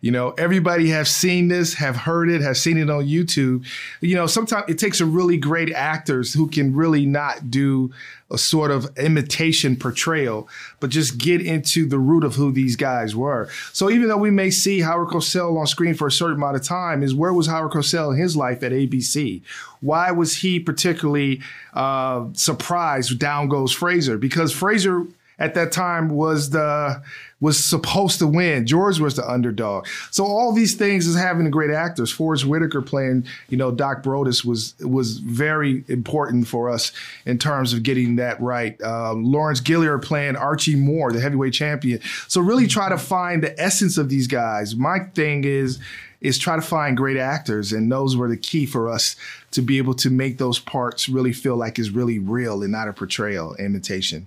You 0.04 0.10
know, 0.10 0.32
everybody 0.32 0.90
have 0.90 1.08
seen 1.08 1.48
this, 1.48 1.72
have 1.72 1.96
heard 1.96 2.28
it, 2.28 2.42
have 2.42 2.58
seen 2.58 2.76
it 2.76 2.90
on 2.90 3.06
YouTube. 3.06 3.64
You 4.02 4.16
know, 4.16 4.26
sometimes 4.26 4.66
it 4.68 4.78
takes 4.78 5.00
a 5.00 5.06
really 5.06 5.38
great 5.38 5.72
actors 5.72 6.34
who 6.34 6.46
can 6.46 6.76
really 6.76 7.06
not 7.06 7.50
do 7.50 7.90
a 8.30 8.36
sort 8.36 8.70
of 8.70 8.86
imitation 8.98 9.76
portrayal, 9.76 10.46
but 10.78 10.90
just 10.90 11.16
get 11.16 11.40
into 11.40 11.86
the 11.86 11.98
root 11.98 12.22
of 12.22 12.34
who 12.34 12.52
these 12.52 12.76
guys 12.76 13.16
were. 13.16 13.48
So 13.72 13.88
even 13.88 14.08
though 14.08 14.18
we 14.18 14.30
may 14.30 14.50
see 14.50 14.80
Howard 14.80 15.08
Cosell 15.08 15.56
on 15.56 15.66
screen 15.66 15.94
for 15.94 16.08
a 16.08 16.12
certain 16.12 16.36
amount 16.36 16.56
of 16.56 16.62
time, 16.62 17.02
is 17.02 17.14
where 17.14 17.32
was 17.32 17.46
Howard 17.46 17.72
Cosell 17.72 18.12
in 18.12 18.20
his 18.20 18.36
life 18.36 18.62
at 18.62 18.72
ABC? 18.72 19.40
Why 19.80 20.10
was 20.10 20.36
he 20.36 20.60
particularly 20.60 21.40
uh, 21.72 22.26
surprised? 22.34 23.18
Down 23.18 23.48
goes 23.48 23.72
Frazier 23.72 24.18
because 24.18 24.52
Frazier 24.52 25.06
at 25.38 25.54
that 25.54 25.72
time 25.72 26.10
was 26.10 26.50
the 26.50 27.02
was 27.40 27.62
supposed 27.62 28.18
to 28.20 28.26
win. 28.26 28.66
George 28.66 28.98
was 28.98 29.16
the 29.16 29.30
underdog. 29.30 29.86
So 30.10 30.24
all 30.24 30.52
these 30.52 30.74
things 30.74 31.06
is 31.06 31.14
having 31.14 31.44
the 31.44 31.50
great 31.50 31.70
actors. 31.70 32.10
Forest 32.10 32.46
Whitaker 32.46 32.80
playing, 32.80 33.26
you 33.50 33.58
know, 33.58 33.70
Doc 33.70 34.02
Broadus 34.02 34.44
was 34.44 34.74
was 34.80 35.18
very 35.18 35.84
important 35.88 36.46
for 36.46 36.70
us 36.70 36.92
in 37.26 37.38
terms 37.38 37.72
of 37.72 37.82
getting 37.82 38.16
that 38.16 38.40
right. 38.40 38.80
Um, 38.82 39.24
Lawrence 39.24 39.60
Gilliard 39.60 40.02
playing 40.02 40.36
Archie 40.36 40.76
Moore, 40.76 41.12
the 41.12 41.20
heavyweight 41.20 41.52
champion. 41.52 42.00
So 42.28 42.40
really 42.40 42.66
try 42.66 42.88
to 42.88 42.98
find 42.98 43.42
the 43.42 43.60
essence 43.60 43.98
of 43.98 44.08
these 44.08 44.26
guys. 44.26 44.74
My 44.74 45.00
thing 45.00 45.44
is 45.44 45.78
is 46.20 46.38
try 46.38 46.56
to 46.56 46.62
find 46.62 46.96
great 46.96 47.18
actors, 47.18 47.70
and 47.70 47.92
those 47.92 48.16
were 48.16 48.28
the 48.28 48.36
key 48.38 48.64
for 48.64 48.88
us 48.88 49.14
to 49.50 49.60
be 49.60 49.76
able 49.76 49.92
to 49.92 50.08
make 50.08 50.38
those 50.38 50.58
parts 50.58 51.06
really 51.10 51.34
feel 51.34 51.56
like 51.56 51.78
it's 51.78 51.90
really 51.90 52.18
real 52.18 52.62
and 52.62 52.72
not 52.72 52.88
a 52.88 52.94
portrayal, 52.94 53.54
imitation. 53.56 54.26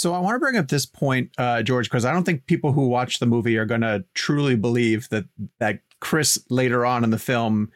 So 0.00 0.14
I 0.14 0.18
want 0.18 0.34
to 0.34 0.38
bring 0.38 0.56
up 0.56 0.68
this 0.68 0.86
point, 0.86 1.30
uh, 1.36 1.62
George, 1.62 1.90
because 1.90 2.06
I 2.06 2.12
don't 2.14 2.24
think 2.24 2.46
people 2.46 2.72
who 2.72 2.88
watch 2.88 3.18
the 3.18 3.26
movie 3.26 3.58
are 3.58 3.66
going 3.66 3.82
to 3.82 4.02
truly 4.14 4.56
believe 4.56 5.06
that 5.10 5.26
that 5.58 5.80
Khris 6.00 6.38
later 6.48 6.86
on 6.86 7.04
in 7.04 7.10
the 7.10 7.18
film 7.18 7.70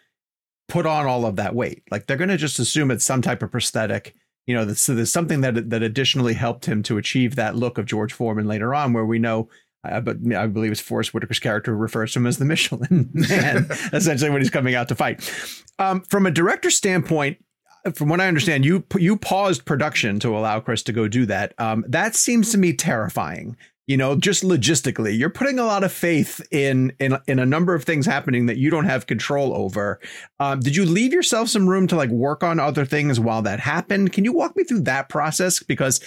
put 0.67 0.87
on 0.87 1.05
all 1.05 1.27
of 1.27 1.37
that 1.37 1.55
weight. 1.55 1.83
Like 1.91 2.07
they're 2.07 2.17
going 2.17 2.31
to 2.31 2.39
just 2.39 2.59
assume 2.59 2.91
it's 2.91 3.05
some 3.05 3.21
type 3.21 3.43
of 3.43 3.51
prosthetic. 3.51 4.15
You 4.47 4.55
know, 4.55 4.73
so 4.73 4.95
there's 4.95 5.13
something 5.13 5.43
that 5.43 5.69
that 5.69 5.83
additionally 5.83 6.33
helped 6.33 6.65
him 6.65 6.83
to 6.85 6.97
achieve 6.97 7.37
that 7.37 7.57
look 7.57 7.77
of 7.77 7.85
George 7.85 8.15
Foreman 8.15 8.49
later 8.49 8.75
on, 8.75 8.95
where 8.95 9.05
we 9.05 9.19
know. 9.19 9.51
Uh, 9.87 10.01
but 10.01 10.17
I 10.35 10.47
believe 10.47 10.73
it's 10.73 10.81
Forest 10.81 11.13
Whitaker's 11.13 11.39
character 11.39 11.77
refers 11.77 12.15
to 12.15 12.21
him 12.21 12.27
as 12.27 12.39
the 12.39 12.47
Michelin 12.47 13.11
Man, 13.13 13.67
essentially 13.93 14.31
when 14.31 14.41
he's 14.41 14.49
coming 14.49 14.75
out 14.75 14.89
to 14.89 14.95
fight. 14.95 15.31
Um, 15.79 16.01
from 16.01 16.25
a 16.25 16.31
director 16.31 16.71
standpoint, 16.71 17.44
from 17.93 18.09
what 18.09 18.21
I 18.21 18.29
understand, 18.29 18.65
you 18.65 18.85
you 18.97 19.17
paused 19.17 19.65
production 19.65 20.19
to 20.21 20.37
allow 20.37 20.61
Khris 20.61 20.83
to 20.85 20.93
go 20.93 21.09
do 21.09 21.27
that. 21.27 21.55
Um, 21.59 21.85
that 21.89 22.15
seems 22.15 22.51
to 22.53 22.59
me 22.59 22.73
terrifying. 22.73 23.57
You 23.87 23.99
know, 23.99 24.17
just 24.17 24.43
logistically, 24.43 25.19
you're 25.19 25.29
putting 25.29 25.59
a 25.59 25.65
lot 25.65 25.85
of 25.85 25.93
faith 25.93 26.41
in 26.51 26.93
in 26.99 27.19
in 27.27 27.39
a 27.39 27.45
number 27.45 27.75
of 27.75 27.85
things 27.85 28.07
happening 28.07 28.47
that 28.47 28.57
you 28.57 28.71
don't 28.71 28.87
have 28.87 29.07
control 29.07 29.55
over. 29.55 30.01
Um, 30.41 30.61
did 30.61 30.75
you 30.75 30.87
leave 30.87 31.13
yourself 31.13 31.51
some 31.51 31.69
room 31.69 31.87
to 31.89 31.97
like 31.97 32.09
work 32.09 32.43
on 32.43 32.59
other 32.59 32.87
things 32.87 33.21
while 33.21 33.43
that 33.43 33.61
happened? 33.61 34.13
Can 34.13 34.25
you 34.25 34.33
walk 34.33 34.57
me 34.57 34.65
through 34.65 34.81
that 34.83 35.09
process? 35.09 35.63
Because 35.63 36.01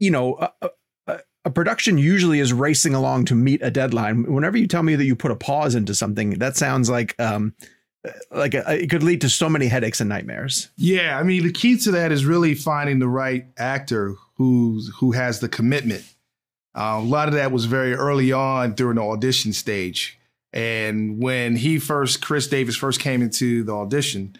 you 0.00 0.10
know. 0.10 0.36
A, 0.60 0.70
a 1.44 1.50
production 1.50 1.98
usually 1.98 2.38
is 2.38 2.52
racing 2.52 2.94
along 2.94 3.24
to 3.24 3.34
meet 3.34 3.60
a 3.64 3.70
deadline. 3.70 4.32
Whenever 4.32 4.56
you 4.56 4.68
tell 4.68 4.84
me 4.84 4.94
that 4.94 5.04
you 5.04 5.16
put 5.16 5.32
a 5.32 5.36
pause 5.36 5.74
into 5.74 5.92
something, 5.92 6.38
that 6.38 6.56
sounds 6.56 6.88
like 6.88 7.20
um, 7.20 7.52
like 8.30 8.54
a, 8.54 8.82
it 8.82 8.90
could 8.90 9.02
lead 9.02 9.20
to 9.20 9.28
so 9.28 9.48
many 9.48 9.66
headaches 9.66 10.00
and 10.00 10.08
nightmares. 10.08 10.68
Yeah, 10.76 11.18
I 11.18 11.22
mean 11.22 11.44
the 11.44 11.52
key 11.52 11.76
to 11.78 11.92
that 11.92 12.12
is 12.12 12.24
really 12.24 12.54
finding 12.54 12.98
the 12.98 13.08
right 13.08 13.46
actor 13.56 14.14
who's 14.36 14.90
who 14.98 15.12
has 15.12 15.40
the 15.40 15.48
commitment. 15.48 16.04
Uh, 16.74 16.98
a 17.00 17.02
lot 17.02 17.28
of 17.28 17.34
that 17.34 17.52
was 17.52 17.66
very 17.66 17.94
early 17.94 18.32
on 18.32 18.74
during 18.74 18.96
the 18.96 19.02
audition 19.02 19.52
stage, 19.52 20.18
and 20.52 21.22
when 21.22 21.56
he 21.56 21.78
first 21.78 22.22
Khris 22.22 22.48
Davis 22.48 22.76
first 22.76 22.98
came 22.98 23.22
into 23.22 23.62
the 23.62 23.74
audition, 23.74 24.36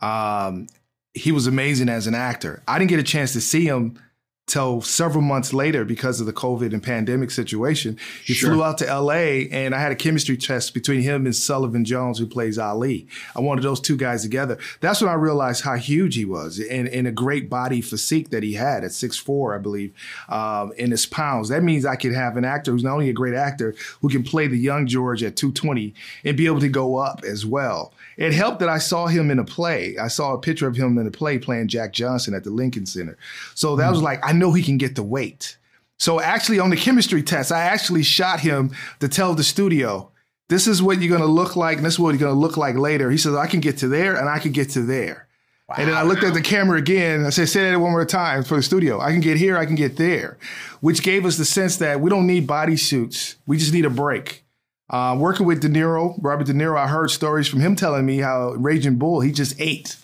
um, 0.00 0.66
he 1.12 1.30
was 1.30 1.46
amazing 1.46 1.88
as 1.88 2.06
an 2.06 2.14
actor. 2.14 2.62
I 2.66 2.78
didn't 2.78 2.90
get 2.90 3.00
a 3.00 3.04
chance 3.04 3.32
to 3.34 3.40
see 3.40 3.66
him 3.66 3.98
till 4.46 4.82
several 4.82 5.22
months 5.22 5.54
later 5.54 5.84
because 5.84 6.20
of 6.20 6.26
the 6.26 6.32
COVID 6.32 6.72
and 6.72 6.82
pandemic 6.82 7.30
situation. 7.30 7.98
He 8.24 8.34
sure. 8.34 8.50
flew 8.50 8.62
out 8.62 8.78
to 8.78 8.84
LA 8.84 9.46
and 9.50 9.74
I 9.74 9.80
had 9.80 9.90
a 9.90 9.96
chemistry 9.96 10.36
test 10.36 10.74
between 10.74 11.00
him 11.00 11.24
and 11.24 11.34
Sullivan 11.34 11.84
Jones, 11.84 12.18
who 12.18 12.26
plays 12.26 12.58
Ali. 12.58 13.08
I 13.34 13.40
wanted 13.40 13.64
those 13.64 13.80
two 13.80 13.96
guys 13.96 14.22
together. 14.22 14.58
That's 14.80 15.00
when 15.00 15.10
I 15.10 15.14
realized 15.14 15.64
how 15.64 15.76
huge 15.76 16.16
he 16.16 16.26
was 16.26 16.58
and, 16.58 16.88
and 16.88 17.06
a 17.06 17.12
great 17.12 17.48
body 17.48 17.80
physique 17.80 18.30
that 18.30 18.42
he 18.42 18.52
had 18.52 18.84
at 18.84 18.90
6'4, 18.90 19.56
I 19.56 19.58
believe, 19.58 19.94
um, 20.28 20.72
in 20.76 20.90
his 20.90 21.06
pounds. 21.06 21.48
That 21.48 21.62
means 21.62 21.86
I 21.86 21.96
could 21.96 22.12
have 22.12 22.36
an 22.36 22.44
actor 22.44 22.70
who's 22.70 22.84
not 22.84 22.92
only 22.92 23.08
a 23.08 23.14
great 23.14 23.34
actor, 23.34 23.74
who 24.02 24.10
can 24.10 24.22
play 24.22 24.46
the 24.46 24.58
young 24.58 24.86
George 24.86 25.22
at 25.22 25.36
220 25.36 25.94
and 26.24 26.36
be 26.36 26.46
able 26.46 26.60
to 26.60 26.68
go 26.68 26.96
up 26.96 27.24
as 27.24 27.46
well. 27.46 27.94
It 28.16 28.32
helped 28.32 28.60
that 28.60 28.68
I 28.68 28.78
saw 28.78 29.06
him 29.06 29.30
in 29.30 29.38
a 29.38 29.44
play. 29.44 29.96
I 29.98 30.08
saw 30.08 30.34
a 30.34 30.38
picture 30.38 30.68
of 30.68 30.76
him 30.76 30.98
in 30.98 31.06
a 31.06 31.10
play 31.10 31.38
playing 31.38 31.68
Jack 31.68 31.92
Johnson 31.92 32.34
at 32.34 32.44
the 32.44 32.50
Lincoln 32.50 32.86
Center. 32.86 33.16
So 33.54 33.74
that 33.76 33.88
mm. 33.88 33.90
was 33.90 34.02
like, 34.02 34.24
I 34.24 34.32
know 34.34 34.52
he 34.52 34.62
can 34.62 34.78
get 34.78 34.94
the 34.94 35.02
weight. 35.02 35.56
So 35.98 36.20
actually, 36.20 36.58
on 36.58 36.70
the 36.70 36.76
chemistry 36.76 37.22
test, 37.22 37.52
I 37.52 37.60
actually 37.60 38.02
shot 38.02 38.40
him 38.40 38.72
to 39.00 39.08
tell 39.08 39.34
the 39.34 39.44
studio, 39.44 40.10
this 40.48 40.66
is 40.66 40.82
what 40.82 41.00
you're 41.00 41.16
going 41.16 41.26
to 41.26 41.26
look 41.26 41.56
like, 41.56 41.78
and 41.78 41.86
this 41.86 41.94
is 41.94 41.98
what 41.98 42.10
you're 42.10 42.18
going 42.18 42.34
to 42.34 42.38
look 42.38 42.56
like 42.56 42.76
later. 42.76 43.10
He 43.10 43.16
says, 43.16 43.34
I 43.34 43.46
can 43.46 43.60
get 43.60 43.78
to 43.78 43.88
there, 43.88 44.16
and 44.16 44.28
I 44.28 44.38
can 44.38 44.52
get 44.52 44.70
to 44.70 44.82
there. 44.82 45.28
Wow. 45.68 45.76
And 45.78 45.88
then 45.88 45.96
I 45.96 46.02
looked 46.02 46.24
at 46.24 46.34
the 46.34 46.42
camera 46.42 46.78
again. 46.78 47.24
I 47.24 47.30
said, 47.30 47.48
say 47.48 47.70
that 47.70 47.80
one 47.80 47.92
more 47.92 48.04
time 48.04 48.44
for 48.44 48.56
the 48.56 48.62
studio. 48.62 49.00
I 49.00 49.12
can 49.12 49.20
get 49.20 49.38
here, 49.38 49.56
I 49.56 49.64
can 49.64 49.76
get 49.76 49.96
there, 49.96 50.36
which 50.80 51.02
gave 51.02 51.24
us 51.24 51.38
the 51.38 51.46
sense 51.46 51.78
that 51.78 52.00
we 52.00 52.10
don't 52.10 52.26
need 52.26 52.46
body 52.46 52.76
suits. 52.76 53.36
We 53.46 53.56
just 53.56 53.72
need 53.72 53.86
a 53.86 53.90
break. 53.90 54.44
Uh, 54.90 55.16
working 55.18 55.46
with 55.46 55.62
De 55.62 55.68
Niro, 55.68 56.18
Robert 56.20 56.46
De 56.46 56.52
Niro, 56.52 56.78
I 56.78 56.88
heard 56.88 57.10
stories 57.10 57.48
from 57.48 57.60
him 57.60 57.74
telling 57.74 58.04
me 58.04 58.18
how 58.18 58.50
Raging 58.52 58.96
Bull, 58.96 59.20
he 59.20 59.32
just 59.32 59.58
ate 59.58 59.96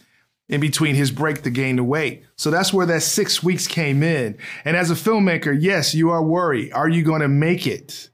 in 0.50 0.60
between 0.60 0.96
his 0.96 1.12
break 1.12 1.42
to 1.42 1.50
gain 1.50 1.76
the 1.76 1.84
weight. 1.84 2.24
So 2.36 2.50
that's 2.50 2.72
where 2.72 2.84
that 2.86 3.02
six 3.02 3.42
weeks 3.42 3.68
came 3.68 4.02
in. 4.02 4.36
And 4.64 4.76
as 4.76 4.90
a 4.90 4.94
filmmaker, 4.94 5.56
yes, 5.58 5.94
you 5.94 6.10
are 6.10 6.22
worried. 6.22 6.72
Are 6.72 6.88
you 6.88 7.04
going 7.04 7.20
to 7.20 7.28
make 7.28 7.66
it? 7.66 8.10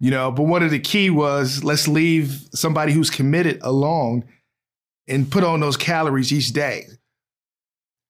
You 0.00 0.10
know, 0.10 0.32
but 0.32 0.44
one 0.44 0.62
of 0.62 0.70
the 0.70 0.78
key 0.78 1.10
was 1.10 1.62
let's 1.62 1.86
leave 1.86 2.48
somebody 2.54 2.92
who's 2.92 3.10
committed 3.10 3.60
along 3.62 4.24
and 5.06 5.30
put 5.30 5.44
on 5.44 5.60
those 5.60 5.76
calories 5.76 6.32
each 6.32 6.52
day. 6.52 6.86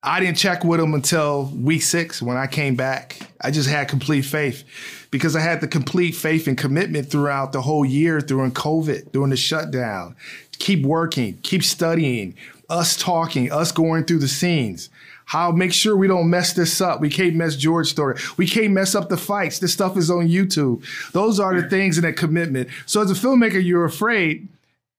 I 0.02 0.20
didn't 0.20 0.36
check 0.36 0.62
with 0.62 0.78
him 0.78 0.94
until 0.94 1.46
week 1.46 1.82
six 1.82 2.22
when 2.22 2.36
I 2.36 2.46
came 2.46 2.76
back. 2.76 3.18
I 3.40 3.50
just 3.50 3.68
had 3.68 3.88
complete 3.88 4.22
faith 4.22 4.62
because 5.10 5.34
I 5.34 5.40
had 5.40 5.60
the 5.60 5.66
complete 5.66 6.14
faith 6.14 6.46
and 6.46 6.56
commitment 6.56 7.10
throughout 7.10 7.50
the 7.50 7.62
whole 7.62 7.84
year 7.84 8.20
during 8.20 8.52
COVID, 8.52 9.10
during 9.10 9.30
the 9.30 9.36
shutdown. 9.36 10.14
Keep 10.60 10.84
working, 10.84 11.38
keep 11.42 11.64
studying, 11.64 12.36
us 12.68 12.96
talking, 12.96 13.50
us 13.50 13.72
going 13.72 14.04
through 14.04 14.18
the 14.18 14.28
scenes. 14.28 14.90
How 15.24 15.50
make 15.50 15.72
sure 15.72 15.96
we 15.96 16.08
don't 16.08 16.30
mess 16.30 16.54
this 16.54 16.80
up. 16.80 17.00
We 17.00 17.10
can't 17.10 17.34
mess 17.34 17.54
George 17.54 17.88
story. 17.88 18.18
We 18.38 18.46
can't 18.46 18.72
mess 18.72 18.94
up 18.94 19.10
the 19.10 19.16
fights. 19.18 19.58
This 19.58 19.74
stuff 19.74 19.96
is 19.96 20.10
on 20.10 20.28
YouTube. 20.28 20.84
Those 21.12 21.38
are 21.38 21.60
the 21.60 21.68
things 21.68 21.98
in 21.98 22.04
that 22.04 22.16
commitment. 22.16 22.70
So 22.86 23.02
as 23.02 23.10
a 23.10 23.14
filmmaker, 23.14 23.62
you're 23.62 23.84
afraid. 23.84 24.48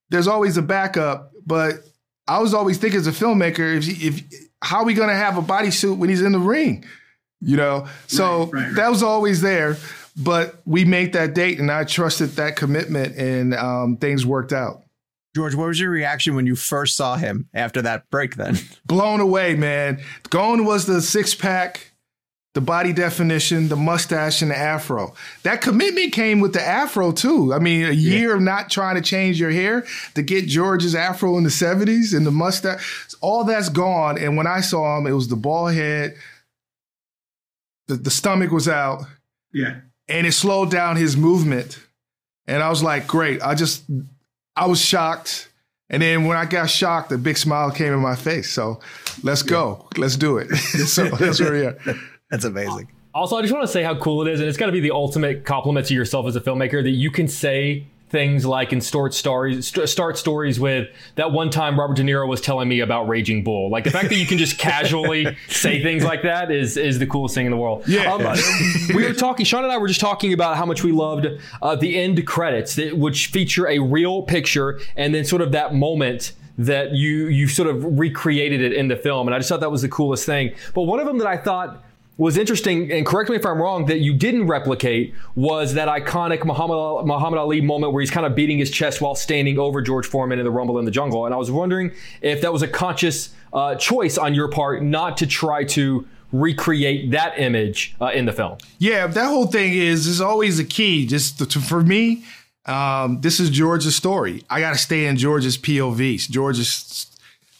There's 0.09 0.27
always 0.27 0.57
a 0.57 0.61
backup, 0.61 1.31
but 1.47 1.83
I 2.27 2.39
was 2.39 2.53
always 2.53 2.77
thinking 2.77 2.99
as 2.99 3.07
a 3.07 3.11
filmmaker, 3.11 3.77
if, 3.77 4.03
if 4.03 4.23
how 4.61 4.79
are 4.79 4.85
we 4.85 4.93
going 4.93 5.09
to 5.09 5.15
have 5.15 5.37
a 5.37 5.41
bodysuit 5.41 5.97
when 5.97 6.09
he's 6.09 6.21
in 6.21 6.31
the 6.31 6.39
ring? 6.39 6.85
You 7.41 7.57
know, 7.57 7.87
so 8.07 8.45
right, 8.45 8.53
right, 8.53 8.63
right. 8.65 8.75
that 8.75 8.89
was 8.89 9.01
always 9.01 9.41
there. 9.41 9.77
But 10.15 10.61
we 10.65 10.83
made 10.83 11.13
that 11.13 11.33
date, 11.33 11.59
and 11.59 11.71
I 11.71 11.85
trusted 11.85 12.31
that 12.31 12.57
commitment, 12.57 13.15
and 13.15 13.53
um, 13.53 13.97
things 13.97 14.25
worked 14.25 14.51
out. 14.51 14.83
George, 15.35 15.55
what 15.55 15.67
was 15.67 15.79
your 15.79 15.91
reaction 15.91 16.35
when 16.35 16.47
you 16.47 16.55
first 16.55 16.95
saw 16.95 17.15
him 17.15 17.47
after 17.53 17.81
that 17.81 18.09
break? 18.09 18.35
Then 18.35 18.57
blown 18.85 19.19
away, 19.19 19.55
man. 19.55 20.01
Gone 20.29 20.65
was 20.65 20.85
the 20.85 21.01
six 21.01 21.35
pack, 21.35 21.91
the 22.53 22.61
body 22.61 22.93
definition, 22.93 23.67
the 23.67 23.75
mustache, 23.75 24.41
and 24.41 24.51
the 24.51 24.57
afro. 24.57 25.13
That 25.43 25.61
commitment 25.61 26.13
came 26.13 26.39
with 26.39 26.53
the 26.53 26.61
afro 26.61 27.11
too. 27.11 27.53
I 27.53 27.59
mean, 27.59 27.85
a 27.85 27.91
year 27.91 28.29
yeah. 28.29 28.35
of 28.35 28.41
not 28.41 28.69
trying 28.69 28.95
to 28.95 29.01
change 29.01 29.39
your 29.39 29.51
hair 29.51 29.85
to 30.15 30.21
get 30.21 30.47
George's 30.47 30.95
afro 30.95 31.37
in 31.37 31.43
the 31.43 31.49
'70s 31.49 32.15
and 32.15 32.25
the 32.25 32.31
mustache. 32.31 33.13
All 33.21 33.43
that's 33.43 33.69
gone. 33.69 34.17
And 34.17 34.35
when 34.35 34.47
I 34.47 34.61
saw 34.61 34.97
him, 34.97 35.05
it 35.05 35.11
was 35.11 35.27
the 35.27 35.35
bald 35.35 35.73
head. 35.73 36.15
The, 37.87 37.95
the 37.95 38.11
stomach 38.11 38.51
was 38.51 38.67
out. 38.67 39.03
Yeah 39.53 39.81
and 40.09 40.25
it 40.25 40.33
slowed 40.33 40.71
down 40.71 40.97
his 40.97 41.15
movement. 41.15 41.79
And 42.47 42.63
I 42.63 42.69
was 42.69 42.81
like, 42.81 43.07
great. 43.07 43.41
I 43.43 43.53
just, 43.53 43.83
I 44.59 44.65
was 44.65 44.81
shocked. 44.81 45.49
And 45.89 46.01
then 46.03 46.25
when 46.25 46.35
I 46.37 46.45
got 46.45 46.69
shocked, 46.69 47.11
a 47.13 47.17
big 47.17 47.37
smile 47.37 47.71
came 47.71 47.93
in 47.93 47.99
my 47.99 48.15
face. 48.15 48.51
So 48.51 48.81
let's 49.23 49.41
go. 49.41 49.87
Let's 49.97 50.17
do 50.17 50.37
it. 50.37 50.53
so 50.55 51.05
that's 51.19 51.39
where 51.39 51.53
we 51.53 51.65
are. 51.65 51.77
That's 52.29 52.43
amazing. 52.43 52.89
Also, 53.15 53.37
I 53.37 53.41
just 53.41 53.53
want 53.53 53.65
to 53.65 53.71
say 53.71 53.83
how 53.83 53.97
cool 53.97 54.21
it 54.27 54.31
is. 54.31 54.41
And 54.41 54.49
it's 54.49 54.57
got 54.57 54.65
to 54.65 54.71
be 54.71 54.81
the 54.81 54.91
ultimate 54.91 55.45
compliment 55.45 55.87
to 55.87 55.93
yourself 55.93 56.27
as 56.27 56.35
a 56.35 56.41
filmmaker 56.41 56.83
that 56.83 56.89
you 56.91 57.09
can 57.09 57.27
say 57.27 57.87
things 58.09 58.45
like 58.45 58.73
in 58.73 58.81
start 58.81 59.13
stories 59.13 59.67
start 59.67 60.17
stories 60.17 60.59
with 60.59 60.89
that 61.15 61.31
one 61.31 61.49
time 61.49 61.79
Robert 61.79 61.95
De 61.95 62.03
Niro 62.03 62.27
was 62.27 62.41
telling 62.41 62.67
me 62.67 62.79
about 62.79 63.07
Raging 63.07 63.43
Bull. 63.43 63.69
Like 63.69 63.83
the 63.83 63.91
fact 63.91 64.09
that 64.09 64.15
you 64.15 64.25
can 64.25 64.37
just 64.37 64.57
casually 64.57 65.37
say 65.47 65.81
things 65.83 66.03
like 66.03 66.23
that 66.23 66.51
is 66.51 66.75
is 66.75 66.99
the 66.99 67.07
coolest 67.07 67.35
thing 67.35 67.45
in 67.45 67.51
the 67.51 67.57
world. 67.57 67.87
Yeah. 67.87 68.11
Um, 68.11 68.35
we 68.95 69.05
were 69.05 69.13
talking. 69.13 69.45
Sean 69.45 69.63
and 69.63 69.71
I 69.71 69.77
were 69.77 69.87
just 69.87 70.01
talking 70.01 70.33
about 70.33 70.57
how 70.57 70.65
much 70.65 70.83
we 70.83 70.91
loved 70.91 71.27
uh, 71.61 71.75
the 71.75 71.97
end 71.97 72.25
credits, 72.25 72.75
that, 72.75 72.97
which 72.97 73.27
feature 73.27 73.67
a 73.67 73.79
real 73.79 74.23
picture 74.23 74.79
and 74.95 75.13
then 75.13 75.23
sort 75.23 75.41
of 75.41 75.51
that 75.51 75.75
moment 75.75 76.33
that 76.57 76.91
you 76.91 77.27
you 77.27 77.47
sort 77.47 77.69
of 77.69 77.99
recreated 77.99 78.61
it 78.61 78.73
in 78.73 78.87
the 78.87 78.95
film. 78.95 79.27
And 79.27 79.35
I 79.35 79.39
just 79.39 79.49
thought 79.49 79.61
that 79.61 79.71
was 79.71 79.81
the 79.81 79.89
coolest 79.89 80.25
thing. 80.25 80.53
But 80.73 80.83
one 80.83 80.99
of 80.99 81.05
them 81.05 81.19
that 81.19 81.27
I 81.27 81.37
thought 81.37 81.83
was 82.19 82.37
interesting, 82.37 82.91
and 82.91 83.05
correct 83.05 83.29
me 83.29 83.37
if 83.37 83.45
I'm 83.45 83.61
wrong, 83.61 83.85
that 83.85 84.01
you 84.01 84.13
didn't 84.13 84.47
replicate 84.47 85.15
was 85.35 85.75
that 85.75 85.87
iconic 85.87 86.43
Muhammad, 86.43 87.07
Muhammad 87.07 87.39
Ali 87.39 87.61
moment 87.61 87.93
where 87.93 88.01
he's 88.01 88.11
kind 88.11 88.25
of 88.25 88.35
beating 88.35 88.57
his 88.57 88.69
chest 88.69 88.99
while 88.99 89.15
standing 89.15 89.57
over 89.57 89.81
George 89.81 90.05
Foreman 90.05 90.37
in 90.37 90.43
the 90.43 90.51
Rumble 90.51 90.77
in 90.79 90.85
the 90.85 90.91
Jungle. 90.91 91.25
And 91.25 91.33
I 91.33 91.37
was 91.37 91.49
wondering 91.49 91.93
if 92.21 92.41
that 92.41 92.51
was 92.51 92.61
a 92.61 92.67
conscious 92.67 93.29
uh, 93.53 93.75
choice 93.75 94.17
on 94.17 94.35
your 94.35 94.49
part 94.49 94.83
not 94.83 95.15
to 95.17 95.27
try 95.27 95.63
to 95.63 96.05
recreate 96.33 97.11
that 97.11 97.39
image 97.39 97.95
uh, 98.01 98.07
in 98.07 98.25
the 98.25 98.33
film. 98.33 98.57
Yeah, 98.79 99.07
that 99.07 99.27
whole 99.27 99.47
thing 99.47 99.73
is 99.73 100.05
is 100.05 100.19
always 100.19 100.59
a 100.59 100.65
key. 100.65 101.07
Just 101.07 101.49
to, 101.49 101.59
for 101.61 101.81
me, 101.81 102.25
um, 102.65 103.21
this 103.21 103.39
is 103.39 103.49
George's 103.49 103.95
story. 103.95 104.43
I 104.49 104.59
got 104.59 104.73
to 104.73 104.77
stay 104.77 105.05
in 105.05 105.15
George's 105.15 105.57
POVs. 105.57 106.29
George's, 106.29 107.07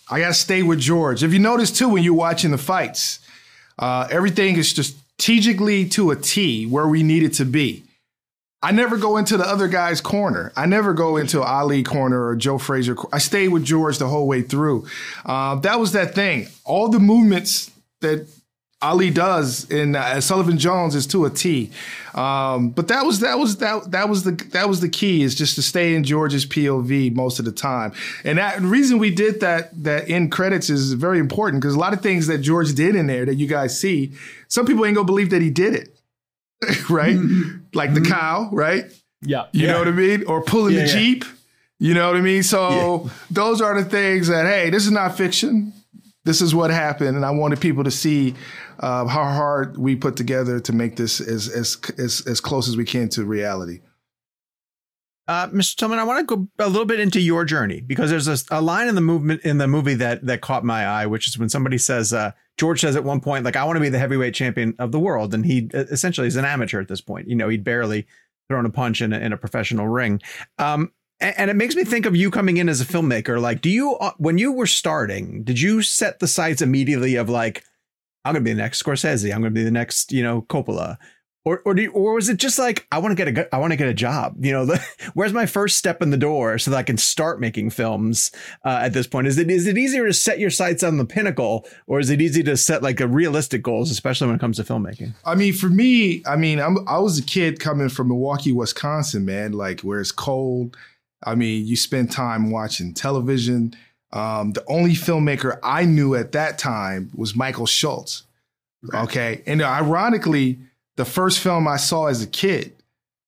I 0.10 0.20
got 0.20 0.28
to 0.28 0.34
stay 0.34 0.64
with 0.64 0.80
George. 0.80 1.24
If 1.24 1.32
you 1.32 1.40
notice 1.40 1.72
too, 1.72 1.88
when 1.88 2.04
you're 2.04 2.14
watching 2.14 2.52
the 2.52 2.58
fights 2.58 3.20
uh, 3.80 4.08
everything 4.12 4.58
is 4.58 4.70
strategically 4.70 5.90
to 5.90 6.12
a 6.12 6.16
T 6.16 6.66
where 6.68 6.88
we 6.88 7.02
need 7.02 7.24
it 7.24 7.34
to 7.34 7.46
be. 7.46 7.84
I 8.62 8.72
never 8.74 8.98
go 8.98 9.16
into 9.16 9.38
the 9.38 9.46
other 9.46 9.70
guy's 9.70 10.02
corner. 10.02 10.52
I 10.56 10.66
never 10.66 10.94
go 10.94 11.16
into 11.16 11.42
Ali 11.42 11.82
corner 11.82 12.28
or 12.28 12.36
Joe 12.36 12.58
Frazier. 12.58 12.96
I 13.14 13.20
stayed 13.20 13.48
with 13.48 13.64
George 13.64 13.98
the 13.98 14.08
whole 14.10 14.28
way 14.28 14.42
through. 14.42 14.86
Uh, 15.26 15.56
that 15.56 15.80
was 15.80 15.94
that 15.94 16.14
thing. 16.14 16.48
All 16.66 16.90
the 16.90 17.00
movements 17.00 17.72
that 18.02 18.28
Ali 18.82 19.10
does 19.10 19.70
and 19.70 19.96
uh, 19.98 20.22
Sullivan 20.22 20.58
Jones 20.58 20.96
is 20.96 21.06
to 21.08 21.26
a 21.26 21.30
T. 21.30 21.70
Um, 22.16 22.70
but 22.70 22.88
that 22.88 23.06
was 23.06 23.20
that 23.20 23.38
was 23.38 23.58
that 23.58 23.92
that 23.92 24.08
was 24.08 24.24
the 24.24 24.32
that 24.52 24.70
was 24.70 24.80
the 24.80 24.88
key 24.88 25.22
is 25.22 25.36
just 25.36 25.56
to 25.56 25.62
stay 25.62 25.96
in 25.96 26.06
George's 26.06 26.46
POV 26.46 27.14
most 27.14 27.40
of 27.40 27.46
the 27.46 27.52
time. 27.52 27.92
And 28.24 28.38
that 28.38 28.62
the 28.62 28.68
reason 28.68 28.98
we 28.98 29.14
did 29.14 29.42
that 29.42 29.84
that 29.84 30.08
in 30.08 30.30
credits 30.30 30.70
is 30.70 30.94
very 30.94 31.20
important 31.20 31.62
because 31.62 31.76
a 31.76 31.80
lot 31.80 31.92
of 31.92 32.00
things 32.00 32.28
that 32.28 32.38
George 32.38 32.74
did 32.74 32.96
in 32.96 33.08
there 33.08 33.26
that 33.26 33.36
you 33.36 33.48
guys 33.48 33.78
see, 33.78 34.14
some 34.48 34.66
people 34.66 34.86
ain't 34.86 34.96
gonna 34.96 35.06
believe 35.06 35.32
that 35.32 35.42
he 35.42 35.50
did 35.50 35.74
it. 35.74 35.96
right? 36.90 37.16
Mm-hmm. 37.16 37.58
Like 37.74 37.94
the 37.94 38.00
mm-hmm. 38.00 38.12
cow, 38.12 38.50
right? 38.52 38.86
Yeah. 39.22 39.48
You 39.52 39.66
yeah. 39.66 39.74
know 39.74 39.80
what 39.80 39.88
I 39.90 39.92
mean? 39.92 40.26
Or 40.26 40.42
pulling 40.42 40.76
yeah, 40.76 40.82
the 40.82 40.88
yeah. 40.88 40.94
Jeep. 40.94 41.26
You 41.80 41.94
know 41.94 42.08
what 42.08 42.18
I 42.18 42.22
mean? 42.22 42.44
So 42.44 43.10
those 43.32 43.62
are 43.62 43.82
the 43.82 43.90
things 43.90 44.28
that, 44.28 44.46
hey, 44.46 44.70
this 44.70 44.86
is 44.86 44.92
not 44.92 45.16
fiction 45.16 45.72
this 46.26 46.42
is 46.42 46.54
what 46.54 46.70
happened, 46.70 47.16
and 47.16 47.26
I 47.26 47.32
wanted 47.32 47.62
people 47.62 47.84
to 47.84 47.92
see 47.92 48.36
uh, 48.80 49.08
how 49.08 49.24
hard 49.24 49.78
we 49.78 49.96
put 49.96 50.16
together 50.16 50.60
to 50.60 50.74
make 50.74 50.96
this 50.96 51.22
as 51.22 51.48
as 51.48 51.78
as, 51.98 52.22
as 52.28 52.42
close 52.42 52.68
as 52.68 52.78
we 52.78 52.86
can 52.86 53.10
to 53.10 53.26
reality. 53.26 53.82
Uh, 55.30 55.48
Mr. 55.50 55.76
Tillman, 55.76 56.00
I 56.00 56.04
want 56.04 56.28
to 56.28 56.36
go 56.36 56.48
a 56.58 56.68
little 56.68 56.88
bit 56.88 57.00
into 57.00 57.22
your 57.22 57.46
journey 57.46 57.82
because 57.82 58.10
there's 58.10 58.28
a, 58.28 58.38
a, 58.50 58.62
line 58.62 58.88
in 58.88 58.96
the 58.96 59.02
movement 59.02 59.42
in 59.44 59.60
the 59.60 59.68
movie 59.68 59.94
that 59.94 60.26
that 60.26 60.42
caught 60.42 60.66
my 60.66 60.88
eye, 60.88 61.06
which 61.06 61.28
is 61.28 61.38
when 61.38 61.50
somebody 61.50 61.78
says, 61.78 62.12
uh, 62.12 62.32
George 62.58 62.82
says 62.82 62.96
at 62.96 63.04
one 63.04 63.22
point, 63.22 63.46
like, 63.46 63.56
I 63.56 63.64
want 63.64 63.78
to 63.78 63.82
be 63.82 63.90
the 63.90 64.00
heavyweight 64.00 64.34
champion 64.34 64.74
of 64.80 64.92
the 64.92 65.00
world, 65.00 65.36
and 65.36 65.46
he 65.46 65.70
essentially 65.72 66.26
is 66.26 66.36
an 66.36 66.46
amateur 66.46 66.82
at 66.82 66.88
this 66.88 67.00
point. 67.00 67.28
You 67.28 67.36
know, 67.36 67.48
he'd 67.48 67.64
barely 67.64 68.08
thrown 68.50 68.66
a 68.66 68.72
punch 68.72 69.04
in 69.04 69.14
a, 69.14 69.20
in 69.20 69.32
a 69.32 69.38
professional 69.38 69.88
ring. 69.88 70.20
Um, 70.58 70.92
and 71.22 71.50
it 71.50 71.56
makes 71.56 71.76
me 71.76 71.84
think 71.84 72.06
of 72.06 72.16
you 72.16 72.32
coming 72.32 72.58
in 72.58 72.70
as 72.70 72.82
a 72.82 72.86
filmmaker. 72.86 73.42
Like, 73.42 73.62
do 73.62 73.70
you, 73.70 73.96
uh, 73.96 74.12
when 74.18 74.38
you 74.38 74.52
were 74.52 74.68
starting, 74.68 75.44
did 75.44 75.60
you 75.60 75.82
set 75.82 76.20
the 76.20 76.28
sights 76.28 76.62
immediately 76.62 77.16
of 77.16 77.30
like, 77.30 77.64
I'm 78.26 78.36
to 78.36 78.42
be 78.42 78.54
the 78.54 78.62
next 78.62 78.84
Scorsese, 78.84 79.34
I'm 79.34 79.44
to 79.44 79.50
be 79.50 79.64
the 79.64 79.72
next, 79.72 80.12
you 80.12 80.24
know, 80.24 80.44
Coppola, 80.44 80.98
or 81.46 81.62
or, 81.66 81.78
you, 81.78 81.92
or 81.92 82.14
was 82.16 82.30
it 82.30 82.38
just 82.38 82.60
like 82.60 82.86
I 82.92 83.00
want 83.00 83.18
to 83.18 83.26
get 83.26 83.38
a 83.38 83.56
I 83.56 83.60
want 83.60 83.72
to 83.72 83.78
get 83.78 83.88
a 83.88 83.94
job? 83.94 84.36
You 84.44 84.52
know, 84.52 84.66
the, 84.66 84.86
where's 85.14 85.34
my 85.34 85.46
first 85.46 85.78
step 85.78 86.02
in 86.02 86.10
the 86.10 86.18
door 86.18 86.58
so 86.58 86.72
that 86.72 86.78
I 86.78 86.84
can 86.84 86.98
start 86.98 87.40
making 87.40 87.70
films? 87.70 88.32
Uh, 88.66 88.80
at 88.84 88.94
this 88.94 89.08
point, 89.08 89.26
is 89.26 89.38
it 89.38 89.50
is 89.50 89.66
it 89.66 89.78
easier 89.78 90.06
to 90.06 90.14
set 90.14 90.40
your 90.40 90.50
sights 90.50 90.84
on 90.84 90.98
the 90.98 91.06
pinnacle, 91.06 91.68
or 91.88 92.00
is 92.00 92.10
it 92.10 92.22
easy 92.22 92.44
to 92.44 92.58
set 92.58 92.84
like 92.84 93.00
a 93.00 93.08
realistic 93.08 93.64
goals, 93.64 93.90
especially 93.90 94.28
when 94.28 94.36
it 94.36 94.40
comes 94.40 94.58
to 94.58 94.64
filmmaking? 94.64 95.14
I 95.24 95.36
mean, 95.36 95.54
for 95.54 95.70
me, 95.70 96.22
I 96.26 96.36
mean, 96.36 96.60
I'm, 96.60 96.88
I 96.88 97.00
was 97.00 97.18
a 97.18 97.24
kid 97.24 97.60
coming 97.60 97.90
from 97.90 98.10
Milwaukee, 98.10 98.52
Wisconsin, 98.52 99.26
man, 99.26 99.54
like 99.54 99.82
where 99.82 100.02
it's 100.02 100.12
cold 100.12 100.76
I 101.24 101.36
mean, 101.36 101.66
you 101.66 101.76
spend 101.76 102.12
time 102.12 102.52
watching 102.52 102.94
television. 102.94 103.76
Um, 104.12 104.54
the 104.54 104.64
only 104.68 104.92
filmmaker 104.92 105.60
I 105.62 105.86
knew 105.86 106.16
at 106.16 106.32
that 106.32 106.58
time 106.58 107.12
was 107.14 107.36
Michael 107.36 107.66
Schultz. 107.66 108.24
Okay. 108.88 108.98
okay. 109.00 109.44
And 109.46 109.62
ironically, 109.62 110.60
the 110.96 111.06
first 111.06 111.40
film 111.40 111.68
I 111.68 111.78
saw 111.78 112.08
as 112.08 112.24
a 112.24 112.28
kid 112.28 112.74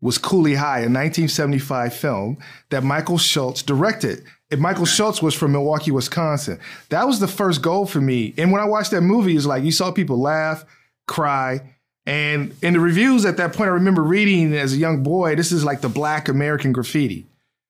was 0.02 0.18
Cooley 0.18 0.56
High, 0.56 0.80
a 0.80 0.90
1975 0.90 1.94
film 1.94 2.38
that 2.70 2.84
Michael 2.84 3.18
Schultz 3.18 3.62
directed. 3.62 4.24
And 4.50 4.60
Michael 4.60 4.86
Schultz 4.86 5.22
was 5.22 5.36
from 5.36 5.54
Milwaukee, 5.54 5.92
Wisconsin. 5.92 6.60
That 6.90 7.08
was 7.08 7.20
the 7.20 7.28
first 7.28 7.62
goal 7.62 7.86
for 7.86 8.02
me. 8.02 8.34
And 8.38 8.52
when 8.52 8.62
I 8.62 8.66
watched 8.66 8.92
that 8.92 9.02
movie, 9.02 9.36
it's 9.36 9.46
like 9.46 9.64
you 9.64 9.72
saw 9.72 9.92
people 9.92 10.20
laugh, 10.20 10.66
cry. 11.08 11.62
And 12.06 12.54
in 12.62 12.74
the 12.74 12.80
reviews 12.80 13.26
at 13.26 13.38
that 13.38 13.54
point, 13.54 13.70
I 13.70 13.74
remember 13.74 14.04
reading 14.04 14.54
as 14.54 14.74
a 14.74 14.78
young 14.78 15.04
boy, 15.04 15.36
this 15.36 15.52
is 15.52 15.64
like 15.64 15.82
the 15.82 15.90
black 15.90 16.28
American 16.28 16.74
graffiti. 16.74 17.28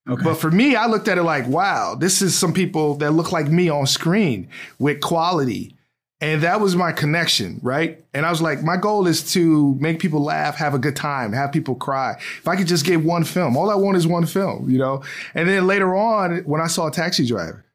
Okay. 0.09 0.23
But 0.23 0.35
for 0.35 0.49
me, 0.49 0.75
I 0.75 0.87
looked 0.87 1.07
at 1.07 1.17
it 1.17 1.23
like, 1.23 1.47
wow, 1.47 1.95
this 1.95 2.21
is 2.21 2.37
some 2.37 2.53
people 2.53 2.95
that 2.95 3.11
look 3.11 3.31
like 3.31 3.47
me 3.47 3.69
on 3.69 3.85
screen 3.85 4.49
with 4.79 4.99
quality. 4.99 5.75
And 6.19 6.43
that 6.43 6.59
was 6.61 6.75
my 6.75 6.91
connection, 6.91 7.59
right? 7.63 8.03
And 8.13 8.25
I 8.25 8.29
was 8.29 8.41
like, 8.41 8.63
my 8.63 8.77
goal 8.77 9.07
is 9.07 9.33
to 9.33 9.75
make 9.75 9.99
people 9.99 10.23
laugh, 10.23 10.55
have 10.55 10.75
a 10.75 10.79
good 10.79 10.95
time, 10.95 11.33
have 11.33 11.51
people 11.51 11.75
cry. 11.75 12.15
If 12.37 12.47
I 12.47 12.55
could 12.55 12.67
just 12.67 12.85
get 12.85 13.03
one 13.03 13.23
film, 13.23 13.57
all 13.57 13.71
I 13.71 13.75
want 13.75 13.97
is 13.97 14.05
one 14.05 14.25
film, 14.25 14.69
you 14.69 14.77
know? 14.77 15.03
And 15.33 15.49
then 15.49 15.65
later 15.65 15.95
on, 15.95 16.39
when 16.39 16.61
I 16.61 16.67
saw 16.67 16.87
a 16.87 16.91
taxi 16.91 17.25
driver, 17.25 17.65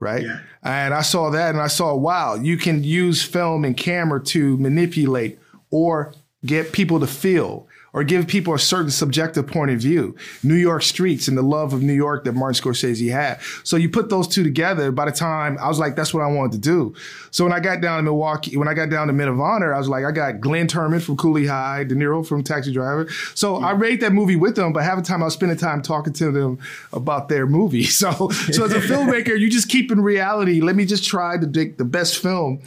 right? 0.00 0.24
Yeah. 0.24 0.40
And 0.62 0.94
I 0.94 1.02
saw 1.02 1.30
that 1.30 1.50
and 1.50 1.60
I 1.60 1.66
saw, 1.66 1.94
wow, 1.94 2.34
you 2.34 2.56
can 2.56 2.84
use 2.84 3.22
film 3.22 3.64
and 3.64 3.76
camera 3.76 4.22
to 4.26 4.56
manipulate 4.58 5.38
or 5.70 6.12
get 6.44 6.72
people 6.72 7.00
to 7.00 7.06
feel 7.06 7.67
or 7.98 8.04
give 8.04 8.28
people 8.28 8.54
a 8.54 8.58
certain 8.60 8.92
subjective 8.92 9.44
point 9.44 9.72
of 9.72 9.80
view. 9.80 10.14
New 10.44 10.54
York 10.54 10.84
streets 10.84 11.26
and 11.26 11.36
the 11.36 11.42
love 11.42 11.72
of 11.72 11.82
New 11.82 11.92
York 11.92 12.22
that 12.22 12.32
Martin 12.32 12.62
Scorsese 12.62 13.10
had. 13.10 13.40
So 13.64 13.76
you 13.76 13.90
put 13.90 14.08
those 14.08 14.28
two 14.28 14.44
together. 14.44 14.92
By 14.92 15.06
the 15.06 15.10
time 15.10 15.58
I 15.58 15.66
was 15.66 15.80
like, 15.80 15.96
that's 15.96 16.14
what 16.14 16.22
I 16.22 16.28
wanted 16.28 16.52
to 16.52 16.58
do. 16.58 16.94
So 17.32 17.42
when 17.42 17.52
I 17.52 17.58
got 17.58 17.80
down 17.80 17.96
to 17.96 18.04
Milwaukee, 18.04 18.56
when 18.56 18.68
I 18.68 18.74
got 18.74 18.88
down 18.88 19.08
to 19.08 19.12
Men 19.12 19.26
of 19.26 19.40
Honor, 19.40 19.74
I 19.74 19.78
was 19.78 19.88
like, 19.88 20.04
I 20.04 20.12
got 20.12 20.40
Glynn 20.40 20.68
Turman 20.68 21.02
from 21.02 21.16
Cooley 21.16 21.48
High, 21.48 21.82
De 21.82 21.96
Niro 21.96 22.24
from 22.24 22.44
Taxi 22.44 22.72
Driver. 22.72 23.08
So 23.34 23.60
I 23.60 23.74
made 23.74 24.00
that 24.02 24.12
movie 24.12 24.36
with 24.36 24.54
them, 24.54 24.72
but 24.72 24.84
half 24.84 24.96
the 24.96 25.02
time 25.02 25.20
I 25.20 25.24
was 25.24 25.34
spending 25.34 25.58
time 25.58 25.82
talking 25.82 26.12
to 26.12 26.30
them 26.30 26.60
about 26.92 27.28
their 27.28 27.46
movie. 27.48 27.88
So, 27.98 28.12
so 28.28 28.64
as 28.64 28.72
a 28.72 28.80
filmmaker, 28.92 29.36
you 29.36 29.50
just 29.50 29.68
keep 29.68 29.90
in 29.90 30.00
reality. 30.00 30.60
Let 30.60 30.76
me 30.76 30.84
just 30.84 31.04
try 31.04 31.36
to 31.36 31.48
make 31.48 31.76
the 31.76 31.84
best 31.84 32.18
film 32.22 32.60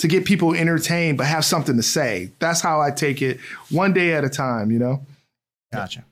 to 0.00 0.08
get 0.08 0.24
people 0.24 0.54
entertained, 0.54 1.18
but 1.18 1.26
have 1.26 1.44
something 1.44 1.76
to 1.76 1.82
say. 1.82 2.30
That's 2.38 2.60
how 2.60 2.80
I 2.80 2.90
take 2.90 3.22
it, 3.22 3.38
one 3.70 3.92
day 3.92 4.14
at 4.14 4.24
a 4.24 4.28
time. 4.28 4.70
You 4.70 4.78
know. 4.78 5.06
Gotcha. 5.72 6.04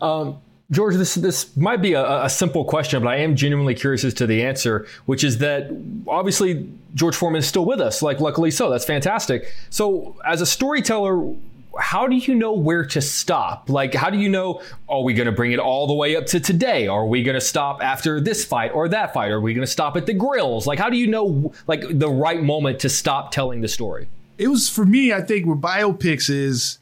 Um, 0.00 0.38
George, 0.70 0.96
this 0.96 1.14
this 1.14 1.54
might 1.56 1.82
be 1.82 1.92
a, 1.92 2.24
a, 2.24 2.30
simple 2.30 2.64
question, 2.64 3.02
but 3.02 3.08
I 3.08 3.16
am 3.16 3.36
genuinely 3.36 3.74
curious 3.74 4.02
as 4.02 4.14
to 4.14 4.26
the 4.26 4.42
answer, 4.42 4.86
which 5.04 5.22
is 5.22 5.38
that 5.38 5.70
obviously 6.08 6.68
George 6.94 7.14
Foreman 7.14 7.40
is 7.40 7.46
still 7.46 7.66
with 7.66 7.80
us. 7.80 8.02
Like, 8.02 8.20
luckily 8.20 8.50
so. 8.50 8.70
That's 8.70 8.84
fantastic. 8.84 9.52
So, 9.68 10.16
as 10.24 10.40
a 10.40 10.46
storyteller, 10.46 11.34
how 11.78 12.06
do 12.06 12.16
you 12.16 12.34
know 12.34 12.52
where 12.52 12.84
to 12.84 13.00
stop? 13.00 13.68
Like, 13.68 13.94
how 13.94 14.10
do 14.10 14.18
you 14.18 14.28
know, 14.28 14.62
are 14.88 15.02
we 15.02 15.14
going 15.14 15.26
to 15.26 15.32
bring 15.32 15.52
it 15.52 15.58
all 15.58 15.86
the 15.86 15.94
way 15.94 16.16
up 16.16 16.26
to 16.26 16.40
today? 16.40 16.86
Are 16.86 17.06
we 17.06 17.22
going 17.22 17.34
to 17.34 17.40
stop 17.40 17.82
after 17.82 18.20
this 18.20 18.44
fight 18.44 18.72
or 18.72 18.88
that 18.88 19.12
fight? 19.12 19.30
Are 19.30 19.40
we 19.40 19.54
going 19.54 19.66
to 19.66 19.70
stop 19.70 19.96
at 19.96 20.06
the 20.06 20.14
grills? 20.14 20.66
Like, 20.66 20.78
how 20.78 20.90
do 20.90 20.96
you 20.96 21.06
know, 21.06 21.52
like, 21.66 21.82
the 21.88 22.08
right 22.08 22.42
moment 22.42 22.80
to 22.80 22.88
stop 22.88 23.30
telling 23.30 23.60
the 23.60 23.68
story? 23.68 24.08
It 24.38 24.48
was 24.48 24.68
for 24.68 24.84
me, 24.84 25.12
I 25.12 25.20
think, 25.20 25.46
with 25.46 25.60
biopics 25.60 26.28
is, 26.30 26.78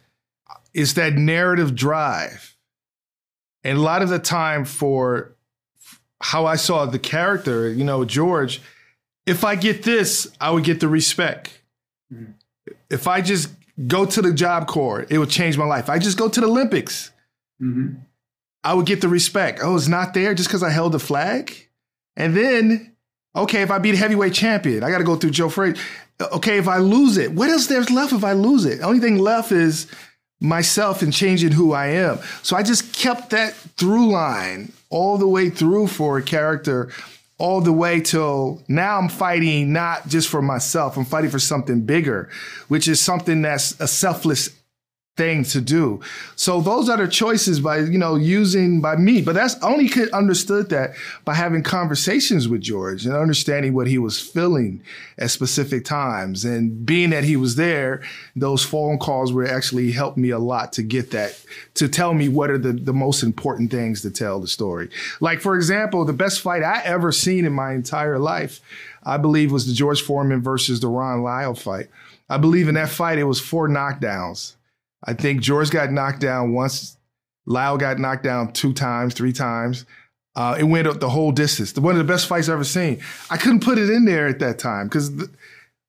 is 0.74 0.94
that 0.94 1.14
narrative 1.14 1.74
drive. 1.74 2.56
And 3.64 3.78
a 3.78 3.82
lot 3.82 4.02
of 4.02 4.08
the 4.08 4.18
time 4.18 4.64
for 4.64 5.32
how 6.20 6.46
I 6.46 6.56
saw 6.56 6.86
the 6.86 6.98
character, 6.98 7.70
you 7.70 7.84
know, 7.84 8.04
George, 8.04 8.62
if 9.26 9.44
I 9.44 9.54
get 9.54 9.82
this, 9.82 10.30
I 10.40 10.50
would 10.50 10.64
get 10.64 10.80
the 10.80 10.88
respect. 10.88 11.60
Mm-hmm. 12.12 12.32
If 12.90 13.06
I 13.06 13.20
just 13.20 13.50
go 13.86 14.04
to 14.04 14.22
the 14.22 14.32
Job 14.32 14.66
Corps. 14.66 15.06
It 15.08 15.18
would 15.18 15.30
change 15.30 15.56
my 15.56 15.64
life. 15.64 15.88
I 15.88 15.98
just 15.98 16.18
go 16.18 16.28
to 16.28 16.40
the 16.40 16.46
Olympics. 16.46 17.10
Mm-hmm. 17.60 17.98
I 18.64 18.74
would 18.74 18.86
get 18.86 19.00
the 19.00 19.08
respect. 19.08 19.60
Oh, 19.62 19.76
it's 19.76 19.88
not 19.88 20.14
there 20.14 20.34
just 20.34 20.48
because 20.48 20.62
I 20.62 20.70
held 20.70 20.92
the 20.92 20.98
flag. 20.98 21.68
And 22.16 22.36
then, 22.36 22.94
okay, 23.34 23.62
if 23.62 23.70
I 23.70 23.78
beat 23.78 23.94
a 23.94 23.98
heavyweight 23.98 24.34
champion, 24.34 24.84
I 24.84 24.90
got 24.90 24.98
to 24.98 25.04
go 25.04 25.16
through 25.16 25.30
Joe 25.30 25.48
Frazier. 25.48 25.82
Okay, 26.20 26.58
if 26.58 26.68
I 26.68 26.76
lose 26.76 27.16
it, 27.16 27.32
what 27.32 27.48
else 27.48 27.66
there's 27.66 27.90
left 27.90 28.12
if 28.12 28.22
I 28.22 28.34
lose 28.34 28.64
it? 28.64 28.78
The 28.78 28.84
only 28.84 29.00
thing 29.00 29.18
left 29.18 29.50
is 29.50 29.90
myself 30.40 31.02
and 31.02 31.12
changing 31.12 31.52
who 31.52 31.72
I 31.72 31.86
am. 31.86 32.18
So 32.42 32.56
I 32.56 32.62
just 32.62 32.94
kept 32.94 33.30
that 33.30 33.54
through 33.54 34.12
line 34.12 34.72
all 34.90 35.18
the 35.18 35.26
way 35.26 35.50
through 35.50 35.86
for 35.86 36.18
a 36.18 36.22
character 36.22 36.92
all 37.38 37.60
the 37.60 37.72
way 37.72 38.00
till 38.00 38.62
now 38.68 38.98
I'm 38.98 39.08
fighting 39.08 39.72
not 39.72 40.06
just 40.06 40.28
for 40.28 40.42
myself, 40.42 40.96
I'm 40.96 41.04
fighting 41.04 41.30
for 41.30 41.38
something 41.38 41.82
bigger, 41.82 42.28
which 42.68 42.88
is 42.88 43.00
something 43.00 43.42
that's 43.42 43.78
a 43.80 43.88
selfless 43.88 44.50
thing 45.18 45.44
to 45.44 45.60
do. 45.60 46.00
So 46.36 46.62
those 46.62 46.88
are 46.88 46.96
the 46.96 47.06
choices 47.06 47.60
by, 47.60 47.80
you 47.80 47.98
know, 47.98 48.14
using 48.14 48.80
by 48.80 48.96
me. 48.96 49.20
But 49.20 49.34
that's 49.34 49.62
only 49.62 49.86
could 49.86 50.08
understood 50.10 50.70
that 50.70 50.94
by 51.26 51.34
having 51.34 51.62
conversations 51.62 52.48
with 52.48 52.62
George 52.62 53.04
and 53.04 53.14
understanding 53.14 53.74
what 53.74 53.86
he 53.86 53.98
was 53.98 54.18
feeling 54.18 54.82
at 55.18 55.30
specific 55.30 55.84
times. 55.84 56.46
And 56.46 56.86
being 56.86 57.10
that 57.10 57.24
he 57.24 57.36
was 57.36 57.56
there, 57.56 58.02
those 58.34 58.64
phone 58.64 58.98
calls 58.98 59.34
were 59.34 59.46
actually 59.46 59.92
helped 59.92 60.16
me 60.16 60.30
a 60.30 60.38
lot 60.38 60.72
to 60.74 60.82
get 60.82 61.10
that, 61.10 61.38
to 61.74 61.88
tell 61.88 62.14
me 62.14 62.30
what 62.30 62.48
are 62.48 62.56
the, 62.56 62.72
the 62.72 62.94
most 62.94 63.22
important 63.22 63.70
things 63.70 64.00
to 64.02 64.10
tell 64.10 64.40
the 64.40 64.48
story. 64.48 64.88
Like, 65.20 65.40
for 65.40 65.56
example, 65.56 66.06
the 66.06 66.14
best 66.14 66.40
fight 66.40 66.62
I 66.62 66.80
ever 66.84 67.12
seen 67.12 67.44
in 67.44 67.52
my 67.52 67.74
entire 67.74 68.18
life, 68.18 68.62
I 69.02 69.18
believe 69.18 69.52
was 69.52 69.66
the 69.66 69.74
George 69.74 70.00
Foreman 70.00 70.40
versus 70.40 70.80
the 70.80 70.88
Ron 70.88 71.22
Lyle 71.22 71.54
fight. 71.54 71.88
I 72.30 72.38
believe 72.38 72.68
in 72.68 72.76
that 72.76 72.88
fight, 72.88 73.18
it 73.18 73.24
was 73.24 73.40
four 73.40 73.68
knockdowns. 73.68 74.54
I 75.04 75.14
think 75.14 75.40
George 75.40 75.70
got 75.70 75.90
knocked 75.90 76.20
down 76.20 76.52
once. 76.52 76.96
Lyle 77.46 77.76
got 77.76 77.98
knocked 77.98 78.22
down 78.22 78.52
two 78.52 78.72
times, 78.72 79.14
three 79.14 79.32
times. 79.32 79.84
Uh, 80.34 80.56
it 80.58 80.64
went 80.64 80.86
up 80.86 81.00
the 81.00 81.10
whole 81.10 81.32
distance. 81.32 81.74
One 81.74 81.92
of 81.92 81.98
the 81.98 82.10
best 82.10 82.26
fights 82.26 82.48
I've 82.48 82.54
ever 82.54 82.64
seen. 82.64 83.00
I 83.30 83.36
couldn't 83.36 83.62
put 83.62 83.78
it 83.78 83.90
in 83.90 84.04
there 84.04 84.28
at 84.28 84.38
that 84.38 84.58
time 84.58 84.86
because 84.86 85.10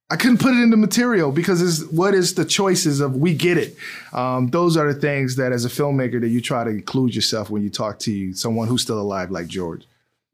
I 0.09 0.15
couldn't 0.15 0.39
put 0.39 0.53
it 0.53 0.61
in 0.61 0.69
the 0.69 0.77
material 0.77 1.31
because 1.31 1.61
it's 1.61 1.89
what 1.91 2.13
is 2.13 2.33
the 2.33 2.43
choices 2.43 2.99
of 2.99 3.15
we 3.15 3.33
get 3.33 3.57
it. 3.57 3.75
Um, 4.11 4.47
those 4.49 4.75
are 4.75 4.91
the 4.91 4.99
things 4.99 5.37
that 5.37 5.53
as 5.53 5.63
a 5.63 5.69
filmmaker 5.69 6.19
that 6.19 6.27
you 6.27 6.41
try 6.41 6.63
to 6.63 6.69
include 6.69 7.15
yourself 7.15 7.49
when 7.49 7.63
you 7.63 7.69
talk 7.69 7.99
to 7.99 8.11
you, 8.11 8.33
someone 8.33 8.67
who's 8.67 8.81
still 8.81 8.99
alive 8.99 9.31
like 9.31 9.47
George. 9.47 9.85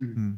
Mm-hmm. 0.01 0.35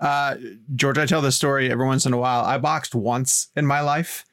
Uh, 0.00 0.36
George, 0.74 0.98
I 0.98 1.06
tell 1.06 1.20
this 1.20 1.36
story 1.36 1.70
every 1.70 1.86
once 1.86 2.06
in 2.06 2.12
a 2.12 2.18
while. 2.18 2.44
I 2.44 2.56
boxed 2.58 2.94
once 2.94 3.48
in 3.54 3.66
my 3.66 3.80
life 3.80 4.24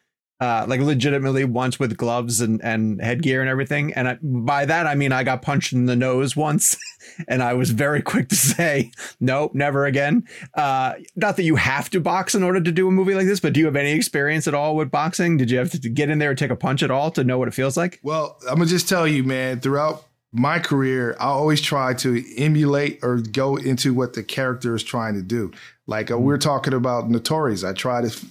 uh, 0.41 0.65
like 0.67 0.81
legitimately 0.81 1.45
once 1.45 1.79
with 1.79 1.95
gloves 1.95 2.41
and, 2.41 2.61
and 2.63 2.99
headgear 2.99 3.41
and 3.41 3.49
everything. 3.49 3.93
And 3.93 4.07
I, 4.07 4.17
by 4.21 4.65
that, 4.65 4.87
I 4.87 4.95
mean, 4.95 5.11
I 5.11 5.23
got 5.23 5.43
punched 5.43 5.71
in 5.71 5.85
the 5.85 5.95
nose 5.95 6.35
once 6.35 6.75
and 7.27 7.43
I 7.43 7.53
was 7.53 7.69
very 7.69 8.01
quick 8.01 8.27
to 8.29 8.35
say, 8.35 8.91
nope, 9.19 9.53
never 9.53 9.85
again. 9.85 10.27
Uh, 10.55 10.93
not 11.15 11.37
that 11.37 11.43
you 11.43 11.57
have 11.57 11.91
to 11.91 12.01
box 12.01 12.33
in 12.33 12.41
order 12.41 12.59
to 12.59 12.71
do 12.71 12.87
a 12.87 12.91
movie 12.91 13.13
like 13.13 13.27
this, 13.27 13.39
but 13.39 13.53
do 13.53 13.59
you 13.59 13.67
have 13.67 13.75
any 13.75 13.91
experience 13.91 14.47
at 14.47 14.55
all 14.55 14.75
with 14.75 14.89
boxing? 14.89 15.37
Did 15.37 15.51
you 15.51 15.59
have 15.59 15.69
to 15.69 15.89
get 15.89 16.09
in 16.09 16.17
there 16.17 16.31
and 16.31 16.39
take 16.39 16.49
a 16.49 16.55
punch 16.55 16.81
at 16.81 16.89
all 16.89 17.11
to 17.11 17.23
know 17.23 17.37
what 17.37 17.47
it 17.47 17.53
feels 17.53 17.77
like? 17.77 17.99
Well, 18.01 18.35
I'm 18.49 18.55
going 18.55 18.67
to 18.67 18.73
just 18.73 18.89
tell 18.89 19.07
you, 19.07 19.23
man, 19.23 19.59
throughout 19.59 20.05
my 20.31 20.57
career, 20.57 21.15
I 21.19 21.25
always 21.25 21.61
try 21.61 21.93
to 21.93 22.23
emulate 22.35 22.99
or 23.03 23.17
go 23.17 23.57
into 23.57 23.93
what 23.93 24.13
the 24.13 24.23
character 24.23 24.73
is 24.73 24.81
trying 24.81 25.13
to 25.13 25.21
do. 25.21 25.51
Like 25.85 26.09
uh, 26.09 26.17
we're 26.17 26.39
talking 26.39 26.73
about 26.73 27.11
Notorious. 27.11 27.63
I 27.63 27.73
try 27.73 28.01
to 28.01 28.25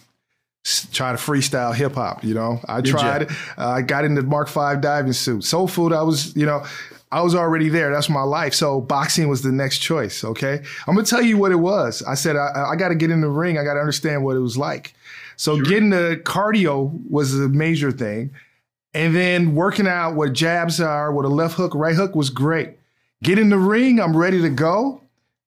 try 0.64 1.12
to 1.12 1.18
freestyle 1.18 1.75
hip 1.75 1.94
hop. 1.94 2.23
You 2.25 2.35
know, 2.35 2.61
I 2.66 2.81
Did 2.81 2.90
tried. 2.90 3.31
Uh, 3.57 3.68
I 3.68 3.83
got 3.83 4.05
into 4.05 4.23
Mark 4.23 4.49
Five 4.49 4.81
diving 4.81 5.12
suit. 5.12 5.44
Soul 5.44 5.68
food. 5.68 5.92
I 5.92 6.03
was, 6.03 6.35
you 6.37 6.46
know, 6.46 6.64
I 7.12 7.23
was 7.23 7.35
already 7.35 7.68
there. 7.68 7.90
That's 7.90 8.09
my 8.09 8.23
life. 8.23 8.55
So 8.55 8.81
boxing 8.81 9.29
was 9.29 9.42
the 9.42 9.53
next 9.53 9.79
choice. 9.79 10.23
Okay, 10.23 10.62
I'm 10.87 10.94
gonna 10.94 11.07
tell 11.07 11.23
you 11.23 11.37
what 11.37 11.53
it 11.53 11.57
was. 11.57 12.03
I 12.03 12.14
said 12.14 12.37
I, 12.37 12.70
I 12.73 12.77
got 12.77 12.88
to 12.88 12.94
get 12.94 13.11
in 13.11 13.20
the 13.20 13.29
ring. 13.29 13.59
I 13.59 13.64
got 13.64 13.75
to 13.75 13.81
understand 13.81 14.25
what 14.25 14.37
it 14.37 14.40
was 14.40 14.57
like. 14.57 14.94
So 15.37 15.57
sure. 15.57 15.64
getting 15.64 15.90
the 15.90 16.20
cardio 16.25 16.90
was 17.09 17.35
a 17.35 17.49
major 17.49 17.90
thing, 17.90 18.31
and 18.92 19.16
then 19.16 19.55
working 19.55 19.87
out 19.88 20.14
what 20.14 20.35
jabs 20.35 20.81
are, 20.81 21.12
what 21.12 21.25
a 21.25 21.29
left 21.29 21.55
hook, 21.55 21.75
right 21.75 21.96
hook 21.96 22.14
was 22.14 22.31
great. 22.31 22.77
Get 23.23 23.38
in 23.38 23.49
the 23.49 23.59
ring. 23.59 24.01
I'm 24.01 24.16
ready 24.16 24.40
to 24.42 24.51
go. 24.51 25.03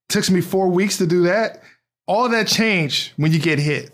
Took 0.10 0.30
me 0.30 0.42
four 0.42 0.70
weeks 0.70 0.98
to 0.98 1.08
do 1.08 1.24
that. 1.24 1.64
All 2.08 2.30
that 2.30 2.48
changed 2.48 3.14
when 3.16 3.32
you 3.32 3.40
get 3.40 3.58
hit. 3.58 3.92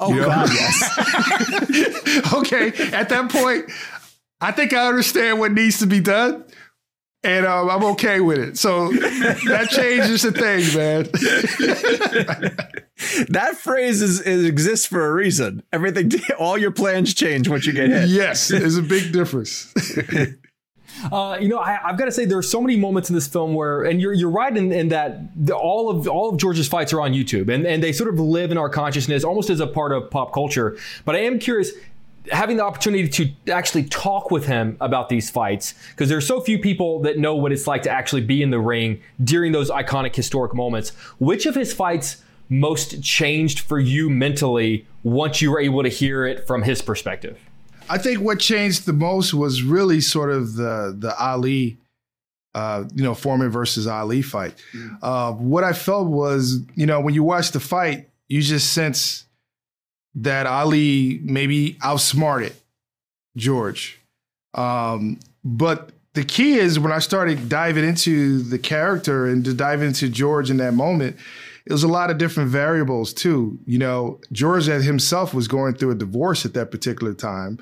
Oh? 0.00 0.16
God, 0.16 0.48
yes. 0.52 2.32
okay, 2.34 2.68
at 2.92 3.08
that 3.10 3.30
point, 3.30 3.70
I 4.40 4.50
think 4.50 4.72
I 4.72 4.88
understand 4.88 5.38
what 5.38 5.52
needs 5.52 5.78
to 5.80 5.86
be 5.86 6.00
done, 6.00 6.42
and 7.22 7.44
um, 7.44 7.68
I'm 7.68 7.84
okay 7.92 8.20
with 8.20 8.38
it. 8.38 8.56
So 8.56 8.90
that 8.90 9.68
changes 9.70 10.22
the 10.22 10.32
thing, 10.32 10.74
man. 10.74 11.02
that 13.28 13.56
phrase 13.56 14.00
is, 14.00 14.22
is, 14.22 14.46
exists 14.46 14.86
for 14.86 15.06
a 15.06 15.12
reason. 15.12 15.62
Everything, 15.70 16.10
all 16.38 16.56
your 16.56 16.70
plans 16.70 17.12
change 17.12 17.46
once 17.46 17.66
you 17.66 17.74
get 17.74 17.90
hit. 17.90 18.08
Yes, 18.08 18.48
there's 18.48 18.78
a 18.78 18.82
big 18.82 19.12
difference. 19.12 19.74
Uh, 21.10 21.38
you 21.40 21.48
know, 21.48 21.58
I, 21.58 21.78
have 21.86 21.98
got 21.98 22.06
to 22.06 22.12
say 22.12 22.24
there 22.24 22.38
are 22.38 22.42
so 22.42 22.60
many 22.60 22.76
moments 22.76 23.08
in 23.08 23.14
this 23.14 23.26
film 23.26 23.54
where, 23.54 23.82
and 23.82 24.00
you're 24.00 24.12
you're 24.12 24.30
right 24.30 24.54
in, 24.54 24.72
in 24.72 24.88
that 24.88 25.20
the, 25.34 25.54
all 25.54 25.88
of 25.88 26.06
all 26.08 26.30
of 26.30 26.38
George's 26.38 26.68
fights 26.68 26.92
are 26.92 27.00
on 27.00 27.12
YouTube, 27.12 27.52
and 27.52 27.66
and 27.66 27.82
they 27.82 27.92
sort 27.92 28.12
of 28.12 28.20
live 28.20 28.50
in 28.50 28.58
our 28.58 28.68
consciousness 28.68 29.24
almost 29.24 29.50
as 29.50 29.60
a 29.60 29.66
part 29.66 29.92
of 29.92 30.10
pop 30.10 30.32
culture. 30.32 30.76
But 31.04 31.16
I 31.16 31.20
am 31.20 31.38
curious. 31.38 31.72
Having 32.30 32.58
the 32.58 32.64
opportunity 32.64 33.08
to 33.08 33.50
actually 33.50 33.84
talk 33.84 34.30
with 34.30 34.44
him 34.44 34.76
about 34.82 35.08
these 35.08 35.30
fights, 35.30 35.72
because 35.90 36.10
there 36.10 36.18
are 36.18 36.20
so 36.20 36.38
few 36.38 36.58
people 36.58 37.00
that 37.00 37.18
know 37.18 37.34
what 37.34 37.50
it's 37.50 37.66
like 37.66 37.82
to 37.84 37.90
actually 37.90 38.20
be 38.20 38.42
in 38.42 38.50
the 38.50 38.60
ring 38.60 39.00
during 39.24 39.52
those 39.52 39.70
iconic 39.70 40.14
historic 40.14 40.54
moments. 40.54 40.90
Which 41.18 41.46
of 41.46 41.54
his 41.54 41.72
fights 41.72 42.22
most 42.50 43.02
changed 43.02 43.60
for 43.60 43.80
you 43.80 44.10
mentally 44.10 44.86
once 45.02 45.40
you 45.40 45.50
were 45.50 45.60
able 45.60 45.82
to 45.82 45.88
hear 45.88 46.26
it 46.26 46.46
from 46.46 46.62
his 46.62 46.82
perspective? 46.82 47.38
I 47.90 47.98
think 47.98 48.20
what 48.20 48.38
changed 48.38 48.86
the 48.86 48.92
most 48.92 49.34
was 49.34 49.64
really 49.64 50.00
sort 50.00 50.30
of 50.30 50.54
the 50.54 50.94
the 50.96 51.14
Ali, 51.18 51.76
uh, 52.54 52.84
you 52.94 53.02
know, 53.02 53.14
Foreman 53.14 53.50
versus 53.50 53.88
Ali 53.88 54.22
fight. 54.22 54.54
Mm. 54.72 54.98
Uh, 55.02 55.32
what 55.32 55.64
I 55.64 55.72
felt 55.72 56.06
was, 56.06 56.60
you 56.76 56.86
know, 56.86 57.00
when 57.00 57.14
you 57.14 57.24
watch 57.24 57.50
the 57.50 57.58
fight, 57.58 58.08
you 58.28 58.42
just 58.42 58.72
sense 58.72 59.24
that 60.14 60.46
Ali 60.46 61.20
maybe 61.24 61.76
outsmarted 61.82 62.54
George. 63.36 63.98
Um, 64.54 65.18
but 65.44 65.90
the 66.14 66.24
key 66.24 66.54
is 66.54 66.78
when 66.78 66.92
I 66.92 67.00
started 67.00 67.48
diving 67.48 67.84
into 67.84 68.40
the 68.42 68.58
character 68.58 69.26
and 69.26 69.44
to 69.44 69.52
dive 69.52 69.82
into 69.82 70.08
George 70.08 70.48
in 70.48 70.58
that 70.58 70.74
moment, 70.74 71.16
it 71.66 71.72
was 71.72 71.82
a 71.82 71.88
lot 71.88 72.10
of 72.10 72.18
different 72.18 72.50
variables 72.50 73.12
too. 73.12 73.58
You 73.66 73.78
know, 73.78 74.20
George 74.32 74.66
himself 74.66 75.34
was 75.34 75.48
going 75.48 75.74
through 75.74 75.90
a 75.90 75.96
divorce 75.96 76.44
at 76.44 76.54
that 76.54 76.70
particular 76.70 77.14
time. 77.14 77.58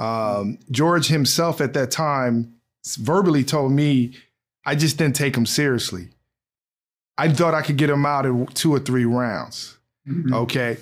Um, 0.00 0.58
George 0.70 1.08
himself 1.08 1.60
at 1.60 1.74
that 1.74 1.90
time 1.90 2.54
verbally 2.98 3.44
told 3.44 3.70
me 3.72 4.14
I 4.64 4.74
just 4.74 4.96
didn't 4.96 5.14
take 5.14 5.36
him 5.36 5.46
seriously. 5.46 6.08
I 7.18 7.28
thought 7.28 7.52
I 7.52 7.60
could 7.60 7.76
get 7.76 7.90
him 7.90 8.06
out 8.06 8.24
in 8.24 8.46
two 8.46 8.72
or 8.74 8.78
three 8.78 9.04
rounds. 9.04 9.76
Mm-hmm. 10.08 10.32
Okay. 10.32 10.78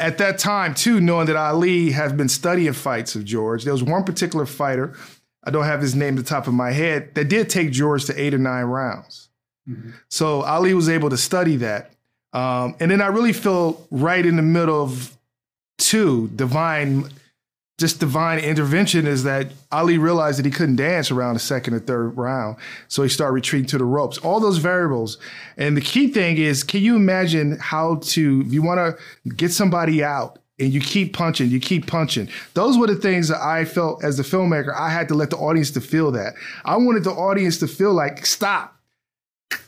At 0.00 0.16
that 0.18 0.38
time, 0.38 0.74
too, 0.74 1.00
knowing 1.00 1.26
that 1.26 1.36
Ali 1.36 1.90
has 1.90 2.12
been 2.12 2.28
studying 2.30 2.72
fights 2.72 3.14
of 3.14 3.24
George, 3.24 3.64
there 3.64 3.72
was 3.72 3.82
one 3.82 4.04
particular 4.04 4.46
fighter, 4.46 4.96
I 5.44 5.50
don't 5.50 5.64
have 5.64 5.82
his 5.82 5.94
name 5.94 6.16
at 6.16 6.24
the 6.24 6.28
top 6.28 6.46
of 6.46 6.54
my 6.54 6.70
head, 6.70 7.14
that 7.16 7.28
did 7.28 7.50
take 7.50 7.70
George 7.70 8.06
to 8.06 8.18
eight 8.18 8.32
or 8.32 8.38
nine 8.38 8.64
rounds. 8.64 9.28
Mm-hmm. 9.68 9.90
So 10.08 10.42
Ali 10.42 10.72
was 10.72 10.88
able 10.88 11.10
to 11.10 11.18
study 11.18 11.56
that. 11.56 11.90
Um, 12.32 12.76
and 12.80 12.90
then 12.90 13.02
I 13.02 13.08
really 13.08 13.32
feel 13.32 13.86
right 13.90 14.24
in 14.24 14.36
the 14.36 14.42
middle 14.42 14.80
of 14.82 15.18
two 15.78 16.28
divine 16.28 17.10
just 17.78 18.00
divine 18.00 18.40
intervention 18.40 19.06
is 19.06 19.22
that 19.22 19.52
Ali 19.70 19.98
realized 19.98 20.38
that 20.38 20.44
he 20.44 20.50
couldn't 20.50 20.76
dance 20.76 21.12
around 21.12 21.34
the 21.34 21.40
second 21.40 21.74
or 21.74 21.78
third 21.78 22.16
round. 22.16 22.56
So 22.88 23.04
he 23.04 23.08
started 23.08 23.34
retreating 23.34 23.68
to 23.68 23.78
the 23.78 23.84
ropes. 23.84 24.18
All 24.18 24.40
those 24.40 24.58
variables. 24.58 25.16
And 25.56 25.76
the 25.76 25.80
key 25.80 26.08
thing 26.08 26.38
is, 26.38 26.64
can 26.64 26.82
you 26.82 26.96
imagine 26.96 27.56
how 27.60 28.00
to, 28.02 28.42
if 28.44 28.52
you 28.52 28.62
want 28.62 28.78
to 28.78 29.30
get 29.30 29.52
somebody 29.52 30.02
out 30.02 30.40
and 30.58 30.72
you 30.72 30.80
keep 30.80 31.12
punching, 31.12 31.50
you 31.50 31.60
keep 31.60 31.86
punching. 31.86 32.28
Those 32.54 32.76
were 32.76 32.88
the 32.88 32.96
things 32.96 33.28
that 33.28 33.40
I 33.40 33.64
felt 33.64 34.02
as 34.02 34.16
the 34.16 34.24
filmmaker, 34.24 34.74
I 34.74 34.90
had 34.90 35.06
to 35.08 35.14
let 35.14 35.30
the 35.30 35.36
audience 35.36 35.70
to 35.72 35.80
feel 35.80 36.10
that. 36.12 36.34
I 36.64 36.76
wanted 36.76 37.04
the 37.04 37.12
audience 37.12 37.58
to 37.58 37.68
feel 37.68 37.92
like, 37.92 38.26
stop, 38.26 38.76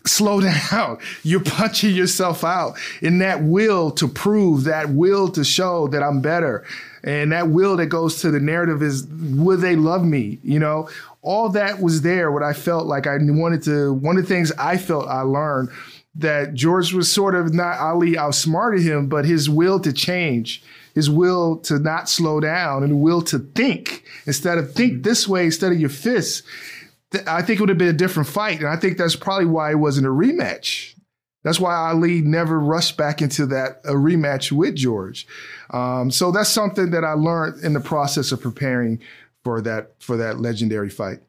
slow 0.04 0.40
down. 0.72 0.98
You're 1.22 1.44
punching 1.44 1.94
yourself 1.94 2.42
out 2.42 2.76
in 3.02 3.18
that 3.18 3.42
will 3.44 3.92
to 3.92 4.08
prove, 4.08 4.64
that 4.64 4.90
will 4.90 5.28
to 5.28 5.44
show 5.44 5.86
that 5.88 6.02
I'm 6.02 6.20
better. 6.20 6.64
And 7.02 7.32
that 7.32 7.48
will 7.48 7.76
that 7.76 7.86
goes 7.86 8.20
to 8.20 8.30
the 8.30 8.40
narrative 8.40 8.82
is, 8.82 9.06
would 9.06 9.60
they 9.60 9.76
love 9.76 10.04
me? 10.04 10.38
You 10.42 10.58
know, 10.58 10.88
all 11.22 11.48
that 11.50 11.80
was 11.80 12.02
there. 12.02 12.30
What 12.30 12.42
I 12.42 12.52
felt 12.52 12.86
like 12.86 13.06
I 13.06 13.16
wanted 13.20 13.62
to, 13.64 13.94
one 13.94 14.16
of 14.16 14.22
the 14.22 14.28
things 14.28 14.52
I 14.58 14.76
felt 14.76 15.08
I 15.08 15.22
learned 15.22 15.70
that 16.16 16.54
George 16.54 16.92
was 16.92 17.10
sort 17.10 17.34
of 17.34 17.54
not 17.54 17.78
Ali 17.78 18.18
outsmarted 18.18 18.82
him, 18.82 19.08
but 19.08 19.24
his 19.24 19.48
will 19.48 19.78
to 19.80 19.92
change, 19.92 20.62
his 20.94 21.08
will 21.08 21.56
to 21.58 21.78
not 21.78 22.08
slow 22.08 22.40
down, 22.40 22.82
and 22.82 23.00
will 23.00 23.22
to 23.22 23.38
think 23.38 24.04
instead 24.26 24.58
of 24.58 24.72
think 24.72 24.92
mm-hmm. 24.94 25.02
this 25.02 25.28
way 25.28 25.44
instead 25.44 25.72
of 25.72 25.80
your 25.80 25.88
fists 25.88 26.42
I 27.26 27.42
think 27.42 27.58
it 27.58 27.62
would 27.62 27.68
have 27.68 27.78
been 27.78 27.88
a 27.88 27.92
different 27.92 28.28
fight. 28.28 28.60
And 28.60 28.68
I 28.68 28.76
think 28.76 28.96
that's 28.96 29.16
probably 29.16 29.46
why 29.46 29.70
it 29.70 29.78
wasn't 29.78 30.06
a 30.06 30.10
rematch. 30.10 30.94
That's 31.42 31.58
why 31.58 31.74
Ali 31.74 32.20
never 32.20 32.60
rushed 32.60 32.96
back 32.96 33.22
into 33.22 33.46
that 33.46 33.80
a 33.84 33.92
rematch 33.92 34.52
with 34.52 34.74
George. 34.76 35.26
Um, 35.70 36.10
so 36.10 36.30
that's 36.30 36.50
something 36.50 36.90
that 36.90 37.04
I 37.04 37.12
learned 37.12 37.64
in 37.64 37.72
the 37.72 37.80
process 37.80 38.32
of 38.32 38.40
preparing 38.40 39.00
for 39.42 39.60
that 39.62 39.92
for 40.00 40.16
that 40.18 40.40
legendary 40.40 40.90
fight. 40.90 41.20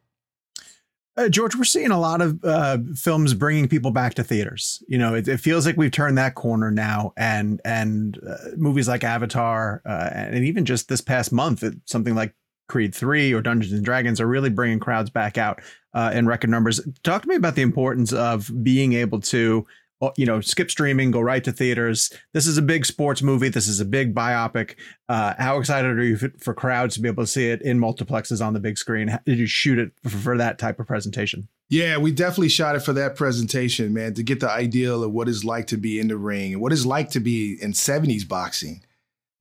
Uh, 1.18 1.28
George, 1.28 1.56
we're 1.56 1.66
seeing 1.66 1.92
a 1.92 2.00
lot 2.00 2.22
of 2.22 2.44
uh, 2.44 2.78
films 2.96 3.34
bringing 3.34 3.68
people 3.68 3.92
back 3.92 4.14
to 4.14 4.24
theaters. 4.24 4.82
You 4.88 4.98
know, 4.98 5.14
it, 5.14 5.28
it, 5.28 5.42
feels 5.42 5.66
like 5.66 5.76
we've 5.76 5.92
turned 5.92 6.18
that 6.18 6.36
corner 6.36 6.72
now, 6.72 7.14
and 7.18 7.60
and 7.66 8.18
uh, 8.28 8.56
movies 8.56 8.88
like 8.88 9.04
Avatar, 9.04 9.82
uh, 9.86 10.10
and 10.14 10.46
even 10.46 10.64
just 10.64 10.88
this 10.88 11.02
past 11.02 11.34
month, 11.34 11.64
something 11.86 12.16
like 12.16 12.34
Creed 12.72 12.96
3 12.96 13.34
or 13.34 13.42
Dungeons 13.42 13.74
and 13.74 13.84
Dragons 13.84 14.22
are 14.22 14.28
really 14.28 14.50
bringing 14.50 14.80
crowds 14.80 15.10
back 15.10 15.38
out 15.38 15.62
uh, 15.94 16.12
in 16.14 16.26
record 16.26 16.50
numbers. 16.50 16.80
Talk 17.04 17.24
to 17.24 17.28
me 17.28 17.36
about 17.36 17.56
the 17.56 17.62
importance 17.62 18.14
of 18.14 18.50
being 18.64 18.94
able 18.94 19.20
to, 19.20 19.68
uh, 19.68 19.72
you 20.18 20.26
know, 20.26 20.42
skip 20.42 20.72
streaming, 20.72 21.12
go 21.12 21.20
right 21.22 21.44
to 21.44 21.52
theaters. 21.52 22.12
This 22.34 22.48
is 22.48 22.58
a 22.58 22.62
big 22.62 22.86
sports 22.86 23.22
movie. 23.22 23.50
This 23.50 23.68
is 23.68 23.80
a 23.80 23.86
big 23.86 24.16
biopic. 24.16 24.76
Uh, 25.10 25.34
how 25.38 25.58
excited 25.58 25.92
are 25.92 26.04
you 26.04 26.18
for 26.40 26.54
crowds 26.54 26.96
to 26.96 27.02
be 27.02 27.08
able 27.08 27.24
to 27.24 27.28
see 27.28 27.50
it 27.50 27.62
in 27.62 27.80
multiplexes 27.80 28.46
on 28.46 28.54
the 28.54 28.60
big 28.60 28.78
screen? 28.78 29.08
How 29.10 29.20
Did 29.26 29.40
you 29.40 29.48
shoot 29.48 29.80
it 29.80 29.92
for 30.10 30.38
that 30.38 30.58
type 30.58 30.80
of 30.80 30.88
presentation? 30.88 31.48
Yeah, 31.70 31.98
we 31.98 32.12
definitely 32.12 32.50
shot 32.50 32.76
it 32.76 32.82
for 32.82 32.94
that 32.94 33.16
presentation, 33.16 33.94
man, 33.94 34.14
to 34.16 34.24
get 34.24 34.42
the 34.42 34.52
ideal 34.52 35.04
of 35.04 35.12
what 35.12 35.30
it's 35.30 35.46
like 35.46 35.68
to 35.68 35.78
be 35.78 36.00
in 36.00 36.10
the 36.10 36.18
ring 36.18 36.54
and 36.54 36.62
what 36.62 36.74
it's 36.74 36.86
like 36.86 37.12
to 37.12 37.22
be 37.22 37.58
in 37.62 37.72
70s 37.72 38.28
boxing. 38.28 38.84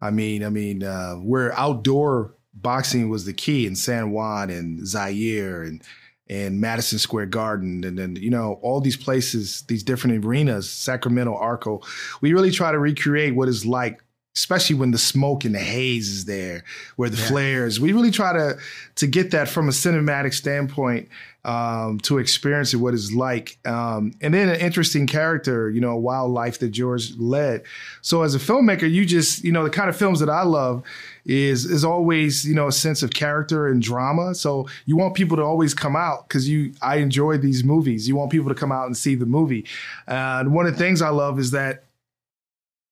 I 0.01 0.11
mean, 0.11 0.44
I 0.44 0.49
mean, 0.49 0.85
uh, 0.85 1.16
we're 1.20 1.53
outdoor 1.53 2.35
boxing 2.55 3.09
was 3.09 3.25
the 3.25 3.33
key 3.33 3.66
in 3.66 3.77
San 3.77 4.12
Juan 4.12 4.51
and 4.51 4.87
Zaire 4.87 5.62
and 5.62 5.83
and 6.31 6.61
Madison 6.61 7.01
Square 7.01 7.27
Garden 7.27 7.83
and 7.83 7.99
then 7.99 8.16
you 8.16 8.31
know 8.31 8.59
all 8.62 8.81
these 8.81 8.97
places, 8.97 9.62
these 9.62 9.83
different 9.83 10.25
arenas, 10.25 10.71
Sacramento, 10.71 11.35
Arco. 11.35 11.83
We 12.23 12.33
really 12.33 12.53
try 12.53 12.73
to 12.73 12.79
recreate 12.79 13.35
what 13.35 13.49
it's 13.49 13.66
like 13.66 14.01
especially 14.37 14.77
when 14.77 14.93
the 14.93 14.99
smoke 14.99 15.45
and 15.45 15.57
the 15.57 15.59
haze 15.59 16.09
is 16.09 16.25
there, 16.25 16.62
where 16.95 17.11
the 17.11 17.16
yeah. 17.16 17.27
flares. 17.29 17.81
We 17.81 17.93
really 17.93 18.12
try 18.12 18.33
to 18.33 18.59
to 18.95 19.07
get 19.07 19.33
that 19.33 19.49
from 19.49 19.69
a 19.69 19.73
cinematic 19.73 20.33
standpoint 20.33 21.09
um, 21.44 21.98
to 22.00 22.18
experience 22.18 22.74
what 22.74 22.92
it's 22.92 23.12
like, 23.12 23.59
um, 23.66 24.12
and 24.20 24.35
then 24.35 24.48
an 24.48 24.61
interesting 24.61 25.07
character, 25.07 25.70
you 25.70 25.81
know, 25.81 25.96
wildlife 25.96 26.59
that 26.59 26.68
George 26.68 27.16
led. 27.16 27.62
So 28.03 28.22
as 28.22 28.35
a 28.35 28.38
filmmaker, 28.38 28.90
you 28.90 29.07
just 29.07 29.42
you 29.42 29.53
know 29.53 29.64
the 29.64 29.70
kind 29.70 29.88
of 29.88 29.96
films 29.96 30.20
that 30.20 30.29
I 30.29 30.42
love 30.42 30.83
is 31.24 31.64
is 31.64 31.85
always 31.85 32.46
you 32.46 32.55
know 32.55 32.68
a 32.68 32.72
sense 32.72 33.03
of 33.03 33.11
character 33.11 33.68
and 33.68 33.81
drama. 33.81 34.35
So 34.35 34.68
you 34.85 34.96
want 34.96 35.14
people 35.14 35.37
to 35.38 35.42
always 35.42 35.72
come 35.72 35.96
out 35.96 36.29
because 36.29 36.48
you 36.48 36.72
I 36.83 36.96
enjoy 36.96 37.38
these 37.38 37.64
movies. 37.64 38.07
You 38.07 38.16
want 38.16 38.31
people 38.31 38.48
to 38.48 38.55
come 38.55 38.72
out 38.72 38.87
and 38.87 38.96
see 38.96 39.14
the 39.14 39.26
movie. 39.26 39.64
And 40.07 40.53
one 40.53 40.66
of 40.66 40.72
the 40.72 40.79
things 40.79 41.00
I 41.00 41.11
love 41.11 41.38
is 41.38 41.53
that 41.53 41.85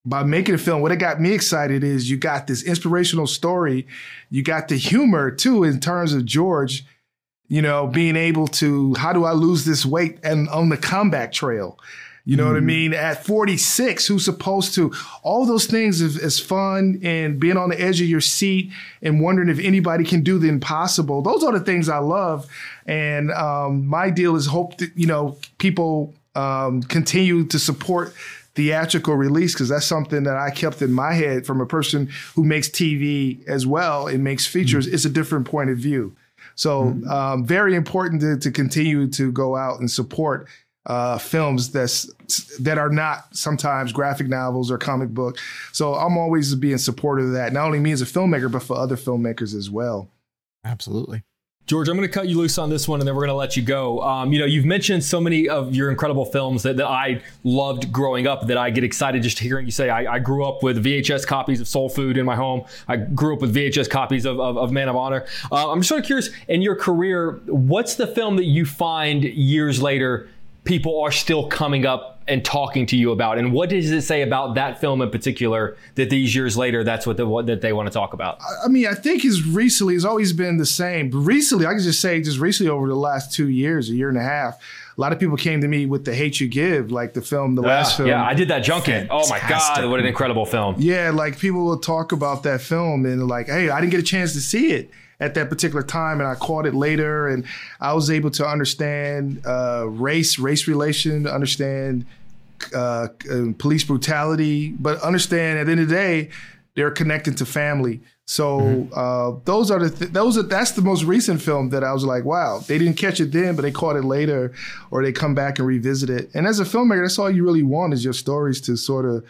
by 0.08 0.22
making 0.22 0.54
a 0.54 0.58
film, 0.58 0.80
what 0.80 0.90
it 0.90 0.96
got 0.96 1.20
me 1.20 1.32
excited 1.32 1.84
is 1.84 2.08
you 2.08 2.16
got 2.16 2.46
this 2.46 2.62
inspirational 2.62 3.26
story, 3.26 3.87
you 4.30 4.42
got 4.42 4.68
the 4.68 4.76
humor 4.76 5.30
too 5.30 5.64
in 5.64 5.80
terms 5.80 6.14
of 6.14 6.24
George, 6.24 6.87
you 7.48 7.62
know, 7.62 7.87
being 7.87 8.16
able 8.16 8.46
to 8.46 8.94
how 8.94 9.12
do 9.12 9.24
I 9.24 9.32
lose 9.32 9.64
this 9.64 9.84
weight 9.84 10.18
and 10.22 10.48
on 10.50 10.68
the 10.68 10.76
comeback 10.76 11.32
trail. 11.32 11.78
You 12.24 12.37
know 12.37 12.42
mm-hmm. 12.44 12.52
what 12.52 12.56
I 12.56 12.61
mm-hmm. 12.61 12.66
mean? 12.66 12.94
At 12.94 13.24
46, 13.24 14.06
who's 14.06 14.24
supposed 14.26 14.74
to 14.74 14.92
all 15.22 15.46
those 15.46 15.64
things 15.64 16.02
is, 16.02 16.18
is, 16.18 16.38
fun 16.38 17.00
and 17.02 17.40
being 17.40 17.56
on 17.56 17.70
the 17.70 17.80
edge 17.80 18.02
of 18.02 18.06
your 18.06 18.20
seat 18.20 18.70
and 19.00 19.22
wondering 19.22 19.48
if 19.48 19.58
anybody 19.58 20.04
can 20.04 20.20
do 20.20 20.38
the 20.38 20.48
impossible. 20.48 21.22
Those 21.22 21.42
are 21.42 21.58
the 21.58 21.64
things 21.64 21.88
I 21.88 21.98
love. 21.98 22.46
And 22.84 23.30
um, 23.30 23.87
my 23.87 24.11
deal 24.11 24.37
is 24.37 24.44
hope 24.44 24.76
that, 24.76 24.90
you 24.94 25.06
know, 25.06 25.38
people 25.56 26.14
um, 26.34 26.82
continue 26.82 27.46
to 27.46 27.58
support 27.58 28.12
theatrical 28.54 29.14
release 29.14 29.54
because 29.54 29.70
that's 29.70 29.87
something 29.87 30.24
that 30.24 30.37
I 30.37 30.50
kept 30.50 30.82
in 30.82 30.92
my 30.92 31.14
head 31.14 31.46
from 31.46 31.62
a 31.62 31.66
person 31.66 32.11
who 32.34 32.44
makes 32.44 32.68
TV 32.68 33.46
as 33.48 33.66
well 33.66 34.06
and 34.06 34.22
makes 34.22 34.46
features. 34.46 34.84
Mm-hmm. 34.84 34.94
It's 34.96 35.06
a 35.06 35.11
different 35.11 35.46
point 35.46 35.70
of 35.70 35.78
view. 35.78 36.14
So 36.59 36.87
mm-hmm. 36.87 37.09
um, 37.09 37.44
very 37.44 37.77
important 37.77 38.21
to, 38.23 38.37
to, 38.37 38.51
continue 38.51 39.07
to 39.11 39.31
go 39.31 39.55
out 39.55 39.79
and 39.79 39.88
support 39.88 40.49
uh, 40.87 41.16
films 41.16 41.71
that's 41.71 42.11
that 42.59 42.79
are 42.79 42.90
not 42.90 43.27
sometimes 43.37 43.92
graphic 43.92 44.27
novels 44.27 44.68
or 44.68 44.77
comic 44.77 45.11
book. 45.11 45.38
So 45.71 45.94
I'm 45.94 46.18
always 46.18 46.53
being 46.57 46.79
supportive 46.79 47.27
of 47.27 47.33
that. 47.35 47.53
Not 47.53 47.64
only 47.64 47.79
me 47.79 47.92
as 47.92 48.03
a 48.03 48.07
filmmaker, 48.07 48.51
but 48.51 48.64
for 48.64 48.77
other 48.77 48.97
filmmakers 48.97 49.55
as 49.55 49.71
well. 49.71 50.09
Absolutely. 50.64 51.23
George, 51.68 51.87
I'm 51.90 51.98
going 51.98 52.09
to 52.09 52.12
cut 52.12 52.26
you 52.28 52.38
loose 52.38 52.57
on 52.57 52.70
this 52.70 52.88
one, 52.88 52.98
and 52.98 53.07
then 53.07 53.14
we're 53.14 53.26
going 53.26 53.28
to 53.28 53.35
let 53.35 53.54
you 53.54 53.62
go. 53.62 54.00
Um, 54.00 54.33
you 54.33 54.38
know, 54.38 54.46
you've 54.46 54.64
mentioned 54.64 55.04
so 55.04 55.20
many 55.20 55.50
of 55.50 55.74
your 55.74 55.90
incredible 55.90 56.24
films 56.24 56.62
that, 56.62 56.78
that 56.78 56.87
I 56.87 57.20
loved 57.44 57.92
growing 57.92 58.26
up 58.26 58.46
that 58.46 58.57
I 58.57 58.70
get 58.70 58.85
excited 58.85 59.22
just 59.22 59.38
hearing 59.38 59.66
you 59.66 59.70
say. 59.70 59.90
I, 59.90 60.14
I, 60.14 60.18
grew 60.18 60.46
up 60.46 60.62
with 60.62 60.83
VHS 60.83 61.26
copies 61.26 61.61
of 61.61 61.68
Soul 61.68 61.90
Food 61.90 62.16
in 62.16 62.24
my 62.24 62.37
home. 62.37 62.64
I 62.88 62.96
grew 62.96 63.35
up 63.35 63.42
with 63.42 63.54
VHS 63.54 63.90
copies 63.90 64.24
of, 64.24 64.40
of, 64.40 64.57
of 64.57 64.72
Man 64.72 64.88
of 64.88 64.96
Honor. 64.96 65.26
Uh, 65.52 65.70
I'm 65.70 65.81
just 65.81 65.90
sort 65.90 66.00
of 66.00 66.07
curious, 66.07 66.31
in 66.48 66.62
your 66.62 66.74
career, 66.74 67.33
what's 67.44 67.96
the 67.96 68.07
film 68.07 68.37
that 68.37 68.46
you 68.46 68.64
find 68.64 69.22
years 69.22 69.83
later 69.83 70.31
people 70.68 71.00
are 71.00 71.11
still 71.11 71.48
coming 71.48 71.87
up 71.87 72.22
and 72.28 72.44
talking 72.44 72.85
to 72.85 72.96
you 72.96 73.11
about? 73.11 73.38
And 73.38 73.52
what 73.52 73.70
does 73.70 73.90
it 73.90 74.02
say 74.02 74.20
about 74.20 74.54
that 74.57 74.81
film 74.81 75.00
in 75.00 75.11
particular 75.11 75.78
that 75.94 76.11
these 76.11 76.35
years 76.37 76.59
later, 76.59 76.85
that's 76.85 77.07
what, 77.07 77.16
the, 77.16 77.26
what 77.26 77.46
that 77.46 77.62
they 77.62 77.72
want 77.72 77.88
to 77.88 77.92
talk 77.92 78.12
about? 78.12 78.38
I 78.62 78.68
mean, 78.68 78.87
I 78.87 78.92
think 78.92 79.22
his 79.22 79.42
recently 79.42 79.94
has 79.94 80.04
always 80.04 80.35
been 80.35 80.59
the 80.59 80.66
same. 80.66 81.09
But 81.09 81.18
recently, 81.18 81.64
I 81.64 81.70
can 81.70 81.81
just 81.83 82.00
say, 82.00 82.20
just 82.20 82.38
recently 82.38 82.70
over 82.70 82.87
the 82.87 82.94
last 82.94 83.33
two 83.33 83.48
years, 83.48 83.88
a 83.88 83.94
year 83.94 84.11
and 84.11 84.18
a 84.18 84.22
half, 84.22 84.62
a 84.96 85.00
lot 85.00 85.12
of 85.12 85.18
people 85.18 85.38
came 85.38 85.62
to 85.62 85.68
me 85.68 85.87
with 85.87 86.04
the 86.04 86.14
hate 86.14 86.38
you 86.38 86.48
give, 86.48 86.92
like 86.92 87.14
the 87.14 87.22
film, 87.22 87.54
the 87.54 87.62
ah, 87.62 87.68
last 87.68 87.96
film. 87.96 88.11
Yeah, 88.11 88.22
I 88.22 88.35
did 88.35 88.48
that 88.48 88.62
junket. 88.62 89.09
Oh 89.11 89.26
my 89.31 89.40
god, 89.48 89.88
what 89.88 90.00
an 90.00 90.07
incredible 90.07 90.44
film! 90.44 90.74
Yeah, 90.76 91.12
like 91.14 91.38
people 91.38 91.64
will 91.64 91.78
talk 91.78 92.11
about 92.11 92.42
that 92.42 92.61
film 92.61 93.07
and 93.07 93.26
like, 93.28 93.46
hey, 93.46 93.70
I 93.70 93.81
didn't 93.81 93.92
get 93.92 94.00
a 94.00 94.04
chance 94.04 94.33
to 94.33 94.40
see 94.40 94.72
it 94.72 94.90
at 95.20 95.35
that 95.35 95.48
particular 95.48 95.83
time, 95.83 96.20
and 96.20 96.28
I 96.28 96.35
caught 96.35 96.66
it 96.66 96.74
later, 96.74 97.28
and 97.28 97.44
I 97.81 97.92
was 97.92 98.11
able 98.11 98.31
to 98.33 98.46
understand 98.46 99.42
uh, 99.44 99.87
race, 99.88 100.38
race 100.38 100.68
relation, 100.68 101.26
understand 101.26 102.07
uh, 102.74 103.09
uh, 103.31 103.52
police 103.59 103.85
brutality, 103.85 104.70
but 104.70 105.00
understand 105.02 105.59
at 105.59 105.66
the 105.66 105.72
end 105.72 105.81
of 105.81 105.88
the 105.88 105.94
day, 105.94 106.31
they're 106.74 106.90
connected 106.90 107.37
to 107.38 107.46
family. 107.46 108.00
So 108.26 108.61
mm-hmm. 108.61 108.92
uh, 108.94 109.40
those 109.44 109.70
are 109.70 109.78
the 109.78 109.90
th- 109.90 110.12
those 110.12 110.37
are 110.37 110.42
that's 110.42 110.72
the 110.72 110.83
most 110.83 111.02
recent 111.04 111.40
film 111.40 111.70
that 111.70 111.83
I 111.83 111.92
was 111.92 112.04
like, 112.04 112.24
wow, 112.24 112.59
they 112.59 112.76
didn't 112.76 112.96
catch 112.98 113.20
it 113.20 113.33
then, 113.33 113.57
but 113.57 113.62
they 113.62 113.72
caught 113.72 113.96
it 113.96 114.04
later, 114.04 114.52
or 114.90 115.02
they 115.02 115.12
come 115.12 115.35
back 115.35 115.59
and 115.59 115.66
revisit 115.66 116.11
it. 116.11 116.31
And 116.35 116.46
as 116.46 116.61
a 116.61 116.64
filmmaker, 116.64 117.04
that's 117.04 117.18
all 117.18 117.31
you 117.31 117.42
really 117.42 117.62
want 117.62 117.94
is 117.94 118.04
your 118.04 118.12
stories 118.12 118.61
to 118.62 118.76
sort 118.76 119.07
of 119.07 119.24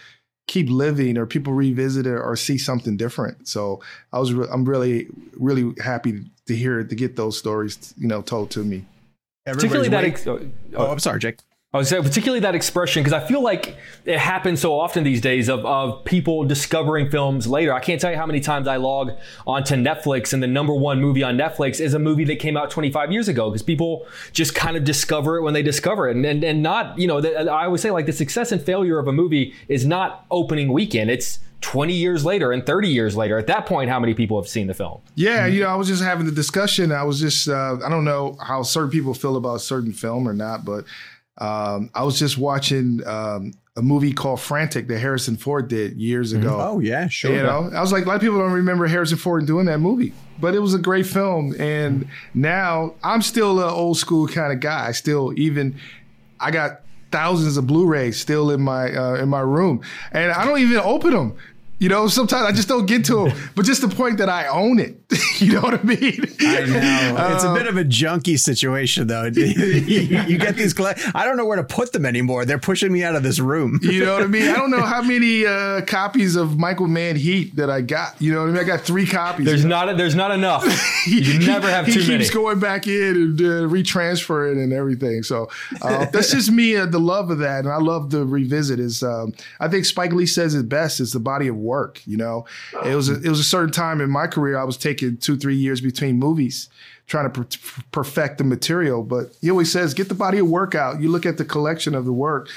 keep 0.49 0.69
living 0.69 1.17
or 1.17 1.27
people 1.27 1.53
revisit 1.53 2.07
it 2.07 2.19
or 2.19 2.35
see 2.35 2.59
something 2.59 2.97
different. 2.97 3.47
So 3.47 3.81
I 4.13 4.19
was 4.19 4.33
re- 4.33 4.49
I'm 4.51 4.65
really 4.65 5.07
really 5.35 5.73
happy 5.81 6.25
to 6.47 6.57
hear 6.57 6.83
to 6.83 6.95
get 6.97 7.15
those 7.15 7.39
stories 7.39 7.95
you 7.97 8.09
know 8.09 8.23
told 8.23 8.51
to 8.53 8.65
me. 8.65 8.85
Particularly 9.47 9.89
that. 9.91 10.05
Ex- 10.05 10.27
oh, 10.27 10.41
oh, 10.75 10.91
I'm 10.91 10.99
sorry, 10.99 11.21
Jake. 11.21 11.39
I 11.75 11.77
was 11.77 11.91
saying, 11.91 12.03
particularly 12.03 12.41
that 12.41 12.55
expression, 12.55 13.03
because 13.03 13.13
I 13.13 13.27
feel 13.27 13.43
like 13.43 13.77
it 14.07 14.19
happens 14.19 14.59
so 14.59 14.81
often 14.81 15.05
these 15.05 15.21
days 15.21 15.51
of, 15.51 15.67
of 15.67 16.03
people 16.07 16.45
discovering 16.45 17.11
films 17.11 17.47
later. 17.47 17.75
I 17.75 17.81
can't 17.81 18.01
tell 18.01 18.11
you 18.11 18.17
how 18.17 18.25
many 18.25 18.41
times 18.41 18.67
I 18.67 18.77
log 18.77 19.11
onto 19.47 19.75
Netflix 19.75 20.33
and 20.33 20.43
the 20.43 20.47
number 20.47 20.73
one 20.73 20.99
movie 20.99 21.23
on 21.23 21.37
Netflix 21.37 21.79
is 21.79 21.93
a 21.93 21.99
movie 21.99 22.25
that 22.25 22.39
came 22.39 22.57
out 22.57 22.71
25 22.71 23.13
years 23.13 23.29
ago 23.29 23.51
because 23.51 23.63
people 23.63 24.07
just 24.33 24.55
kind 24.55 24.79
of 24.79 24.85
discover 24.85 25.37
it 25.37 25.43
when 25.43 25.53
they 25.53 25.63
discover 25.63 26.09
it. 26.09 26.17
And, 26.17 26.25
and, 26.25 26.43
and 26.43 26.63
not, 26.63 26.99
you 26.99 27.07
know, 27.07 27.21
the, 27.21 27.39
I 27.53 27.67
always 27.67 27.83
say 27.83 27.91
like 27.91 28.07
the 28.07 28.15
success 28.15 28.51
and 28.51 28.63
failure 28.63 28.99
of 28.99 29.07
a 29.07 29.13
movie 29.13 29.53
is 29.69 29.85
not 29.85 30.25
opening 30.31 30.73
weekend. 30.73 31.11
It's 31.11 31.39
20 31.61 31.93
years 31.93 32.25
later 32.25 32.51
and 32.51 32.65
30 32.65 32.89
years 32.89 33.15
later. 33.15 33.37
At 33.37 33.47
that 33.49 33.67
point, 33.67 33.91
how 33.91 34.01
many 34.01 34.15
people 34.15 34.41
have 34.41 34.49
seen 34.49 34.69
the 34.69 34.75
film? 34.75 35.03
Yeah, 35.17 35.45
you 35.45 35.61
know, 35.61 35.69
I 35.69 35.75
was 35.75 35.89
just 35.89 36.03
having 36.03 36.25
the 36.25 36.33
discussion. 36.33 36.93
I 36.93 37.03
was 37.03 37.21
just, 37.21 37.47
uh, 37.47 37.77
I 37.85 37.91
don't 37.91 38.05
know 38.05 38.39
how 38.41 38.63
certain 38.63 38.91
people 38.91 39.13
feel 39.13 39.37
about 39.37 39.57
a 39.57 39.61
certain 39.61 39.93
film 39.93 40.27
or 40.27 40.33
not, 40.33 40.65
but 40.65 40.87
um, 41.39 41.91
I 41.95 42.03
was 42.03 42.19
just 42.19 42.37
watching 42.39 43.07
um, 43.07 43.53
a 43.77 43.83
movie 43.83 44.13
called 44.13 44.41
Frantic 44.41 44.89
that 44.89 44.99
Harrison 44.99 45.37
Ford 45.37 45.69
did 45.69 45.97
years 45.97 46.33
ago. 46.33 46.51
Mm-hmm. 46.51 46.61
Oh 46.61 46.79
yeah, 46.81 47.09
sure. 47.09 47.35
You 47.35 47.43
know, 47.43 47.71
I 47.73 47.81
was 47.81 47.93
like, 47.93 48.05
a 48.05 48.09
lot 48.09 48.17
of 48.17 48.21
people 48.21 48.39
don't 48.39 48.53
remember 48.53 48.87
Harrison 48.87 49.19
Ford 49.19 49.47
doing 49.47 49.67
that 49.67 49.79
movie, 49.79 50.13
but 50.41 50.55
it 50.55 50.59
was 50.59 50.75
a 50.75 50.79
great 50.79 51.07
film. 51.07 51.55
And 51.61 52.09
now 52.35 52.95
I'm 53.05 53.23
still 53.23 53.61
an 53.61 53.71
old 53.71 53.99
school 53.99 54.27
kind 54.27 54.53
of 54.53 54.61
guy. 54.61 54.89
I 54.89 54.93
still 54.93 55.33
even 55.39 55.79
I 56.41 56.51
got 56.51 56.81
thousands 57.11 57.57
of 57.57 57.67
Blu-rays 57.67 58.19
still 58.19 58.51
in 58.51 58.61
my 58.61 58.95
uh, 58.95 59.15
in 59.15 59.29
my 59.29 59.41
room, 59.41 59.83
and 60.13 60.33
I 60.33 60.45
don't 60.45 60.59
even 60.59 60.79
open 60.79 61.13
them. 61.13 61.37
You 61.79 61.89
know, 61.89 62.09
sometimes 62.09 62.45
I 62.45 62.53
just 62.53 62.69
don't 62.69 62.87
get 62.87 63.05
to 63.07 63.29
them, 63.29 63.39
but 63.55 63.65
just 63.65 63.83
the 63.83 63.89
point 63.89 64.19
that 64.19 64.29
I 64.29 64.49
own 64.49 64.81
it. 64.81 64.97
you 65.41 65.53
know 65.53 65.61
what 65.61 65.75
I 65.75 65.83
mean? 65.83 66.21
I 66.41 66.65
know. 66.67 67.35
it's 67.35 67.45
a 67.45 67.55
bit 67.55 67.67
of 67.67 67.77
a 67.77 67.85
junky 67.85 68.39
situation, 68.39 69.07
though. 69.07 69.25
you 69.33 70.39
get 70.39 70.57
these. 70.57 70.75
I 70.79 71.25
don't 71.25 71.37
know 71.37 71.47
where 71.47 71.57
to 71.57 71.65
put 71.65 71.93
them 71.93 72.05
anymore. 72.05 72.45
They're 72.45 72.59
pushing 72.59 72.93
me 72.93 73.05
out 73.05 73.15
of 73.15 73.23
this 73.23 73.39
room. 73.39 73.79
you 73.83 74.05
know 74.05 74.15
what 74.15 74.23
I 74.23 74.27
mean? 74.27 74.49
I 74.49 74.57
don't 74.57 74.71
know 74.71 74.83
how 74.85 75.03
many 75.03 75.47
uh, 75.47 75.83
copies 75.83 76.37
of 76.37 76.59
Michael 76.59 76.89
Mann 76.89 77.17
Heat 77.17 77.57
that 77.57 77.71
I 77.71 77.81
got. 77.81 78.21
You 78.21 78.35
know 78.35 78.41
what 78.41 78.51
I 78.51 78.53
mean? 78.53 78.61
I 78.61 78.65
got 78.65 78.81
three 78.81 79.07
copies. 79.07 79.47
There's 79.47 79.65
not. 79.65 79.89
A, 79.89 79.95
there's 79.95 80.15
not 80.15 80.33
enough. 80.33 80.65
You 81.07 81.39
never 81.39 81.71
have 81.71 81.87
he, 81.87 81.93
too 81.93 82.01
he 82.01 82.09
many. 82.09 82.25
keeps 82.25 82.35
going 82.35 82.59
back 82.59 82.87
in 82.87 83.17
and 83.17 83.41
uh, 83.41 83.45
retransfer 83.69 84.51
it 84.51 84.59
and 84.59 84.73
everything. 84.73 85.23
So 85.23 85.49
uh, 85.81 86.07
that's 86.07 86.33
just 86.33 86.51
me. 86.51 86.77
Uh, 86.77 86.87
the 86.87 87.01
love 87.01 87.31
of 87.31 87.39
that, 87.39 87.61
and 87.61 87.73
I 87.73 87.79
love 87.79 88.11
the 88.11 88.27
revisit. 88.27 88.81
Is 88.81 89.03
um, 89.03 89.33
I 89.61 89.69
think 89.69 89.85
Spike 89.85 90.13
Lee 90.13 90.27
says 90.27 90.55
it 90.55 90.69
best. 90.69 91.01
It's 91.01 91.13
the 91.13 91.21
body 91.21 91.49
of 91.49 91.57
work. 91.69 92.01
You 92.07 92.17
know, 92.17 92.47
it 92.85 92.95
was 92.95 93.09
a, 93.09 93.15
it 93.23 93.29
was 93.29 93.39
a 93.39 93.45
certain 93.45 93.73
time 93.73 94.01
in 94.01 94.11
my 94.11 94.27
career 94.27 94.59
I 94.59 94.65
was 94.65 94.77
taking 94.77 95.17
two 95.19 95.37
three 95.37 95.57
years 95.57 95.81
between 95.81 96.19
movies 96.19 96.69
trying 97.09 97.31
to 97.33 97.43
per- 97.43 97.83
perfect 97.91 98.39
the 98.39 98.45
material. 98.45 99.03
But 99.03 99.33
he 99.41 99.51
always 99.51 99.73
says, 99.73 99.95
get 99.95 100.09
the 100.09 100.15
body 100.15 100.39
of 100.39 100.49
work 100.49 100.75
out. 100.75 101.01
You 101.01 101.09
look 101.09 101.27
at 101.27 101.39
the 101.39 101.45
collection 101.45 101.95
of 101.95 102.05
the 102.05 102.13
work. 102.13 102.49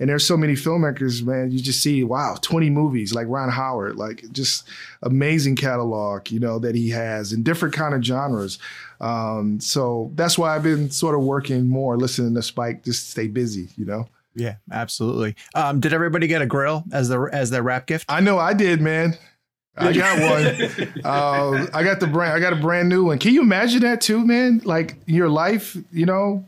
And 0.00 0.08
there's 0.08 0.24
so 0.24 0.36
many 0.36 0.52
filmmakers, 0.52 1.24
man. 1.24 1.50
You 1.50 1.60
just 1.60 1.82
see, 1.82 2.04
wow, 2.04 2.36
20 2.40 2.70
movies 2.70 3.14
like 3.14 3.26
Ron 3.28 3.50
Howard, 3.50 3.96
like 3.96 4.24
just 4.32 4.68
amazing 5.02 5.56
catalog, 5.56 6.30
you 6.30 6.38
know, 6.38 6.60
that 6.60 6.76
he 6.76 6.90
has 6.90 7.32
in 7.32 7.42
different 7.42 7.74
kind 7.74 7.94
of 7.94 8.04
genres. 8.04 8.60
Um, 9.00 9.58
so 9.60 10.12
that's 10.14 10.38
why 10.38 10.54
I've 10.54 10.62
been 10.62 10.90
sort 10.90 11.16
of 11.16 11.22
working 11.22 11.66
more, 11.66 11.96
listening 11.96 12.34
to 12.34 12.42
Spike, 12.42 12.84
just 12.84 13.10
stay 13.10 13.26
busy, 13.26 13.68
you 13.76 13.84
know. 13.84 14.08
Yeah, 14.34 14.56
absolutely. 14.70 15.34
Um, 15.54 15.80
did 15.80 15.92
everybody 15.92 16.26
get 16.26 16.42
a 16.42 16.46
grill 16.46 16.84
as 16.92 17.08
their 17.08 17.34
as 17.34 17.50
their 17.50 17.62
wrap 17.62 17.86
gift? 17.86 18.04
I 18.08 18.20
know 18.20 18.38
I 18.38 18.54
did, 18.54 18.80
man. 18.80 19.16
I 19.78 19.92
got 19.92 20.18
one. 20.18 21.04
uh, 21.04 21.66
I 21.72 21.84
got 21.84 22.00
the 22.00 22.06
brand. 22.06 22.32
I 22.32 22.40
got 22.40 22.52
a 22.52 22.56
brand 22.56 22.88
new 22.88 23.04
one. 23.04 23.18
Can 23.18 23.32
you 23.32 23.42
imagine 23.42 23.80
that 23.82 24.00
too, 24.00 24.24
man? 24.24 24.60
Like 24.64 24.96
your 25.06 25.28
life, 25.28 25.76
you 25.92 26.04
know, 26.04 26.44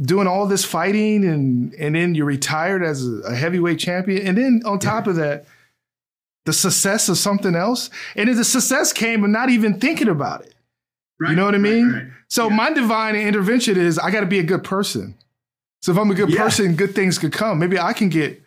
doing 0.00 0.26
all 0.26 0.46
this 0.46 0.64
fighting, 0.64 1.24
and 1.24 1.74
and 1.74 1.94
then 1.94 2.14
you're 2.14 2.26
retired 2.26 2.84
as 2.84 3.06
a, 3.24 3.34
heavyweight 3.34 3.78
champion, 3.78 4.26
and 4.26 4.38
then 4.38 4.62
on 4.64 4.78
top 4.78 5.06
of 5.06 5.16
that, 5.16 5.46
the 6.44 6.52
success 6.52 7.08
of 7.08 7.18
something 7.18 7.54
else, 7.56 7.90
and 8.14 8.28
then 8.28 8.36
the 8.36 8.44
success 8.44 8.92
came 8.92 9.24
of 9.24 9.30
not 9.30 9.50
even 9.50 9.80
thinking 9.80 10.08
about 10.08 10.42
it. 10.42 10.54
Right, 11.18 11.30
you 11.30 11.36
know 11.36 11.46
what 11.46 11.54
I 11.54 11.58
mean? 11.58 11.90
Right, 11.90 12.02
right. 12.02 12.12
So 12.28 12.48
yeah. 12.48 12.56
my 12.56 12.72
divine 12.72 13.16
intervention 13.16 13.76
is 13.76 13.98
I 13.98 14.10
got 14.10 14.20
to 14.20 14.26
be 14.26 14.38
a 14.38 14.44
good 14.44 14.62
person. 14.62 15.16
So 15.82 15.92
if 15.92 15.98
I'm 15.98 16.10
a 16.10 16.14
good 16.14 16.30
yeah. 16.30 16.42
person, 16.42 16.74
good 16.74 16.94
things 16.94 17.18
could 17.18 17.32
come. 17.32 17.58
Maybe 17.58 17.78
I 17.78 17.92
can 17.92 18.08
get 18.08 18.42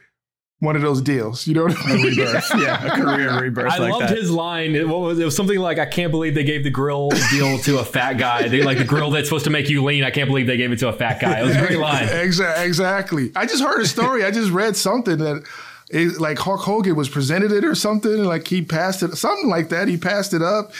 one 0.60 0.76
of 0.76 0.82
those 0.82 1.02
deals. 1.02 1.48
You 1.48 1.54
know 1.54 1.64
what 1.64 1.78
I 1.78 1.96
mean? 1.96 2.06
A 2.06 2.10
rebirth. 2.10 2.52
yeah, 2.58 2.86
a 2.86 3.02
career 3.02 3.42
rebirth. 3.42 3.72
I 3.72 3.78
like 3.78 3.94
loved 3.94 4.04
that. 4.10 4.18
his 4.18 4.30
line. 4.30 4.76
It 4.76 4.88
was, 4.88 5.18
it 5.18 5.26
was 5.26 5.36
something 5.36 5.58
like, 5.58 5.80
"I 5.80 5.86
can't 5.86 6.12
believe 6.12 6.36
they 6.36 6.44
gave 6.44 6.64
the 6.64 6.70
grill 6.70 7.10
deal 7.32 7.58
to 7.60 7.80
a 7.80 7.86
fat 7.86 8.14
guy. 8.14 8.48
They 8.48 8.62
like 8.62 8.78
the 8.78 8.84
grill 8.84 9.10
that's 9.10 9.28
supposed 9.28 9.46
to 9.46 9.52
make 9.52 9.70
you 9.70 9.84
lean. 9.84 10.04
I 10.04 10.12
can't 10.12 10.28
believe 10.28 10.48
they 10.48 10.58
gave 10.58 10.72
it 10.72 10.80
to 10.80 10.90
a 10.90 10.94
fat 10.94 11.22
guy." 11.22 11.40
It 11.40 11.46
was 11.46 11.56
a 11.56 11.66
great 11.66 11.80
line. 11.80 12.10
Exactly. 12.10 12.66
Exactly. 12.66 13.32
I 13.36 13.46
just 13.46 13.64
heard 13.64 13.82
a 13.82 13.88
story. 13.88 14.24
I 14.24 14.32
just 14.32 14.52
read 14.52 14.76
something 14.76 15.18
that 15.20 15.44
it, 15.90 16.20
like 16.20 16.38
Hulk 16.38 16.62
Hogan 16.62 16.96
was 16.96 17.10
presented 17.10 17.52
it 17.52 17.66
or 17.66 17.74
something, 17.74 18.24
like 18.24 18.48
he 18.48 18.62
passed 18.62 19.02
it, 19.02 19.16
something 19.16 19.50
like 19.50 19.70
that. 19.70 19.88
He 19.88 19.98
passed 19.98 20.34
it 20.34 20.42
up, 20.42 20.72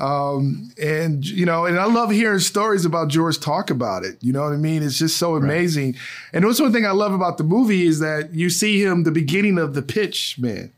um, 0.00 0.70
and 0.82 1.24
you 1.24 1.46
know, 1.46 1.66
and 1.66 1.78
I 1.78 1.84
love 1.84 2.10
hearing 2.10 2.40
stories 2.40 2.84
about 2.84 3.08
George 3.08 3.38
talk 3.38 3.70
about 3.70 4.04
it. 4.04 4.18
You 4.20 4.32
know 4.32 4.42
what 4.42 4.52
I 4.52 4.56
mean? 4.56 4.82
It's 4.82 4.98
just 4.98 5.18
so 5.18 5.36
amazing. 5.36 5.92
Right. 5.92 6.00
And 6.32 6.44
that's 6.44 6.60
one 6.60 6.72
thing 6.72 6.84
I 6.84 6.90
love 6.90 7.12
about 7.12 7.38
the 7.38 7.44
movie 7.44 7.86
is 7.86 8.00
that 8.00 8.34
you 8.34 8.50
see 8.50 8.82
him 8.82 9.04
the 9.04 9.12
beginning 9.12 9.58
of 9.58 9.74
the 9.74 9.82
pitch, 9.82 10.36
man. 10.38 10.72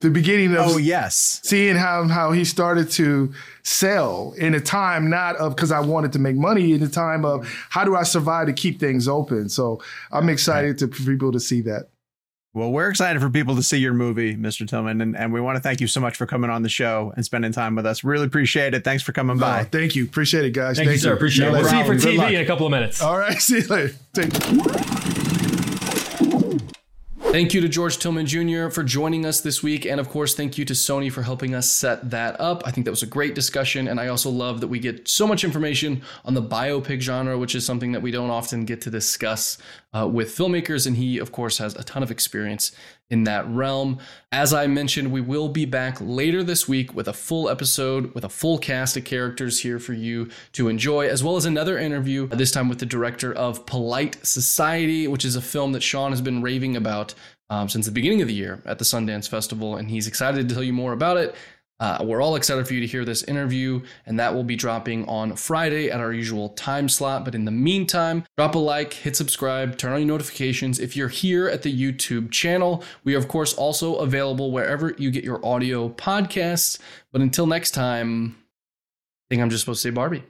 The 0.00 0.10
beginning 0.10 0.54
of 0.54 0.66
oh 0.66 0.76
yes, 0.76 1.40
seeing 1.44 1.76
how 1.76 2.08
how 2.08 2.32
he 2.32 2.44
started 2.44 2.90
to 2.92 3.32
sell 3.62 4.34
in 4.36 4.54
a 4.54 4.60
time 4.60 5.08
not 5.08 5.36
of 5.36 5.54
because 5.54 5.70
I 5.70 5.80
wanted 5.80 6.12
to 6.14 6.18
make 6.18 6.36
money 6.36 6.72
in 6.72 6.82
a 6.82 6.88
time 6.88 7.24
of 7.24 7.48
how 7.70 7.84
do 7.84 7.94
I 7.94 8.02
survive 8.02 8.48
to 8.48 8.52
keep 8.52 8.80
things 8.80 9.06
open. 9.06 9.48
So 9.48 9.80
I'm 10.10 10.28
excited 10.28 10.78
to 10.78 10.88
for 10.88 11.10
people 11.10 11.32
to 11.32 11.40
see 11.40 11.60
that. 11.62 11.88
Well, 12.54 12.70
we're 12.70 12.88
excited 12.88 13.20
for 13.20 13.28
people 13.28 13.56
to 13.56 13.64
see 13.64 13.78
your 13.78 13.94
movie, 13.94 14.36
Mr. 14.36 14.66
Tillman, 14.66 15.00
and, 15.00 15.16
and 15.16 15.32
we 15.32 15.40
want 15.40 15.56
to 15.56 15.60
thank 15.60 15.80
you 15.80 15.88
so 15.88 16.00
much 16.00 16.16
for 16.16 16.24
coming 16.24 16.50
on 16.50 16.62
the 16.62 16.68
show 16.68 17.12
and 17.16 17.24
spending 17.24 17.50
time 17.50 17.74
with 17.74 17.84
us. 17.84 18.04
Really 18.04 18.26
appreciate 18.26 18.74
it. 18.74 18.84
Thanks 18.84 19.02
for 19.02 19.10
coming 19.10 19.38
by. 19.38 19.62
Oh, 19.62 19.64
thank 19.64 19.96
you. 19.96 20.04
Appreciate 20.04 20.44
it, 20.44 20.52
guys. 20.52 20.76
Thank, 20.76 20.86
thank 20.86 20.98
you, 20.98 21.02
sir. 21.02 21.14
Appreciate 21.14 21.50
no 21.50 21.56
it. 21.56 21.62
We'll 21.62 21.70
see 21.70 21.78
you 21.78 21.84
for 21.84 21.94
TV 21.94 22.32
in 22.32 22.40
a 22.42 22.46
couple 22.46 22.64
of 22.64 22.70
minutes. 22.70 23.02
All 23.02 23.18
right. 23.18 23.36
See 23.42 23.58
you 23.58 23.66
later. 23.66 23.94
Take 24.12 24.32
Thank 27.34 27.52
you 27.52 27.60
to 27.62 27.68
George 27.68 27.98
Tillman 27.98 28.26
Jr. 28.26 28.68
for 28.68 28.84
joining 28.84 29.26
us 29.26 29.40
this 29.40 29.60
week. 29.60 29.84
And 29.86 29.98
of 29.98 30.08
course, 30.08 30.36
thank 30.36 30.56
you 30.56 30.64
to 30.66 30.72
Sony 30.72 31.10
for 31.10 31.22
helping 31.22 31.52
us 31.52 31.68
set 31.68 32.12
that 32.12 32.40
up. 32.40 32.62
I 32.64 32.70
think 32.70 32.84
that 32.84 32.92
was 32.92 33.02
a 33.02 33.08
great 33.08 33.34
discussion. 33.34 33.88
And 33.88 33.98
I 33.98 34.06
also 34.06 34.30
love 34.30 34.60
that 34.60 34.68
we 34.68 34.78
get 34.78 35.08
so 35.08 35.26
much 35.26 35.42
information 35.42 36.02
on 36.24 36.34
the 36.34 36.42
biopic 36.42 37.00
genre, 37.00 37.36
which 37.36 37.56
is 37.56 37.66
something 37.66 37.90
that 37.90 38.02
we 38.02 38.12
don't 38.12 38.30
often 38.30 38.64
get 38.64 38.82
to 38.82 38.90
discuss 38.90 39.58
uh, 39.94 40.06
with 40.06 40.28
filmmakers. 40.28 40.86
And 40.86 40.96
he, 40.96 41.18
of 41.18 41.32
course, 41.32 41.58
has 41.58 41.74
a 41.76 41.84
ton 41.84 42.02
of 42.02 42.10
experience 42.10 42.72
in 43.10 43.24
that 43.24 43.48
realm. 43.48 43.98
As 44.32 44.52
I 44.52 44.66
mentioned, 44.66 45.12
we 45.12 45.20
will 45.20 45.48
be 45.48 45.64
back 45.64 45.98
later 46.00 46.42
this 46.42 46.66
week 46.66 46.94
with 46.94 47.06
a 47.06 47.12
full 47.12 47.48
episode 47.48 48.12
with 48.14 48.24
a 48.24 48.28
full 48.28 48.58
cast 48.58 48.96
of 48.96 49.04
characters 49.04 49.60
here 49.60 49.78
for 49.78 49.92
you 49.92 50.30
to 50.52 50.68
enjoy, 50.68 51.06
as 51.08 51.22
well 51.22 51.36
as 51.36 51.44
another 51.44 51.78
interview, 51.78 52.26
this 52.28 52.50
time 52.50 52.68
with 52.68 52.78
the 52.78 52.86
director 52.86 53.32
of 53.32 53.66
Polite 53.66 54.24
Society, 54.26 55.06
which 55.06 55.24
is 55.24 55.36
a 55.36 55.42
film 55.42 55.72
that 55.72 55.82
Sean 55.82 56.10
has 56.10 56.20
been 56.20 56.42
raving 56.42 56.76
about 56.76 57.14
um, 57.50 57.68
since 57.68 57.86
the 57.86 57.92
beginning 57.92 58.22
of 58.22 58.28
the 58.28 58.34
year 58.34 58.62
at 58.64 58.78
the 58.78 58.84
Sundance 58.84 59.28
Festival, 59.28 59.76
and 59.76 59.90
he's 59.90 60.06
excited 60.06 60.48
to 60.48 60.54
tell 60.54 60.64
you 60.64 60.72
more 60.72 60.92
about 60.92 61.16
it. 61.18 61.34
Uh, 61.80 61.98
we're 62.04 62.22
all 62.22 62.36
excited 62.36 62.66
for 62.66 62.74
you 62.74 62.80
to 62.80 62.86
hear 62.86 63.04
this 63.04 63.24
interview, 63.24 63.82
and 64.06 64.18
that 64.18 64.32
will 64.32 64.44
be 64.44 64.56
dropping 64.56 65.06
on 65.08 65.34
Friday 65.34 65.90
at 65.90 66.00
our 66.00 66.12
usual 66.12 66.50
time 66.50 66.88
slot. 66.88 67.24
But 67.24 67.34
in 67.34 67.44
the 67.44 67.50
meantime, 67.50 68.24
drop 68.36 68.54
a 68.54 68.58
like, 68.58 68.92
hit 68.92 69.16
subscribe, 69.16 69.76
turn 69.76 69.92
on 69.92 69.98
your 70.00 70.08
notifications. 70.08 70.78
If 70.78 70.96
you're 70.96 71.08
here 71.08 71.48
at 71.48 71.62
the 71.62 71.72
YouTube 71.72 72.30
channel, 72.30 72.84
we 73.02 73.14
are, 73.14 73.18
of 73.18 73.28
course, 73.28 73.52
also 73.54 73.96
available 73.96 74.52
wherever 74.52 74.94
you 74.98 75.10
get 75.10 75.24
your 75.24 75.44
audio 75.44 75.88
podcasts. 75.88 76.78
But 77.12 77.22
until 77.22 77.46
next 77.46 77.72
time, 77.72 78.36
I 78.38 79.24
think 79.30 79.42
I'm 79.42 79.50
just 79.50 79.62
supposed 79.62 79.82
to 79.82 79.88
say 79.88 79.92
Barbie. 79.92 80.22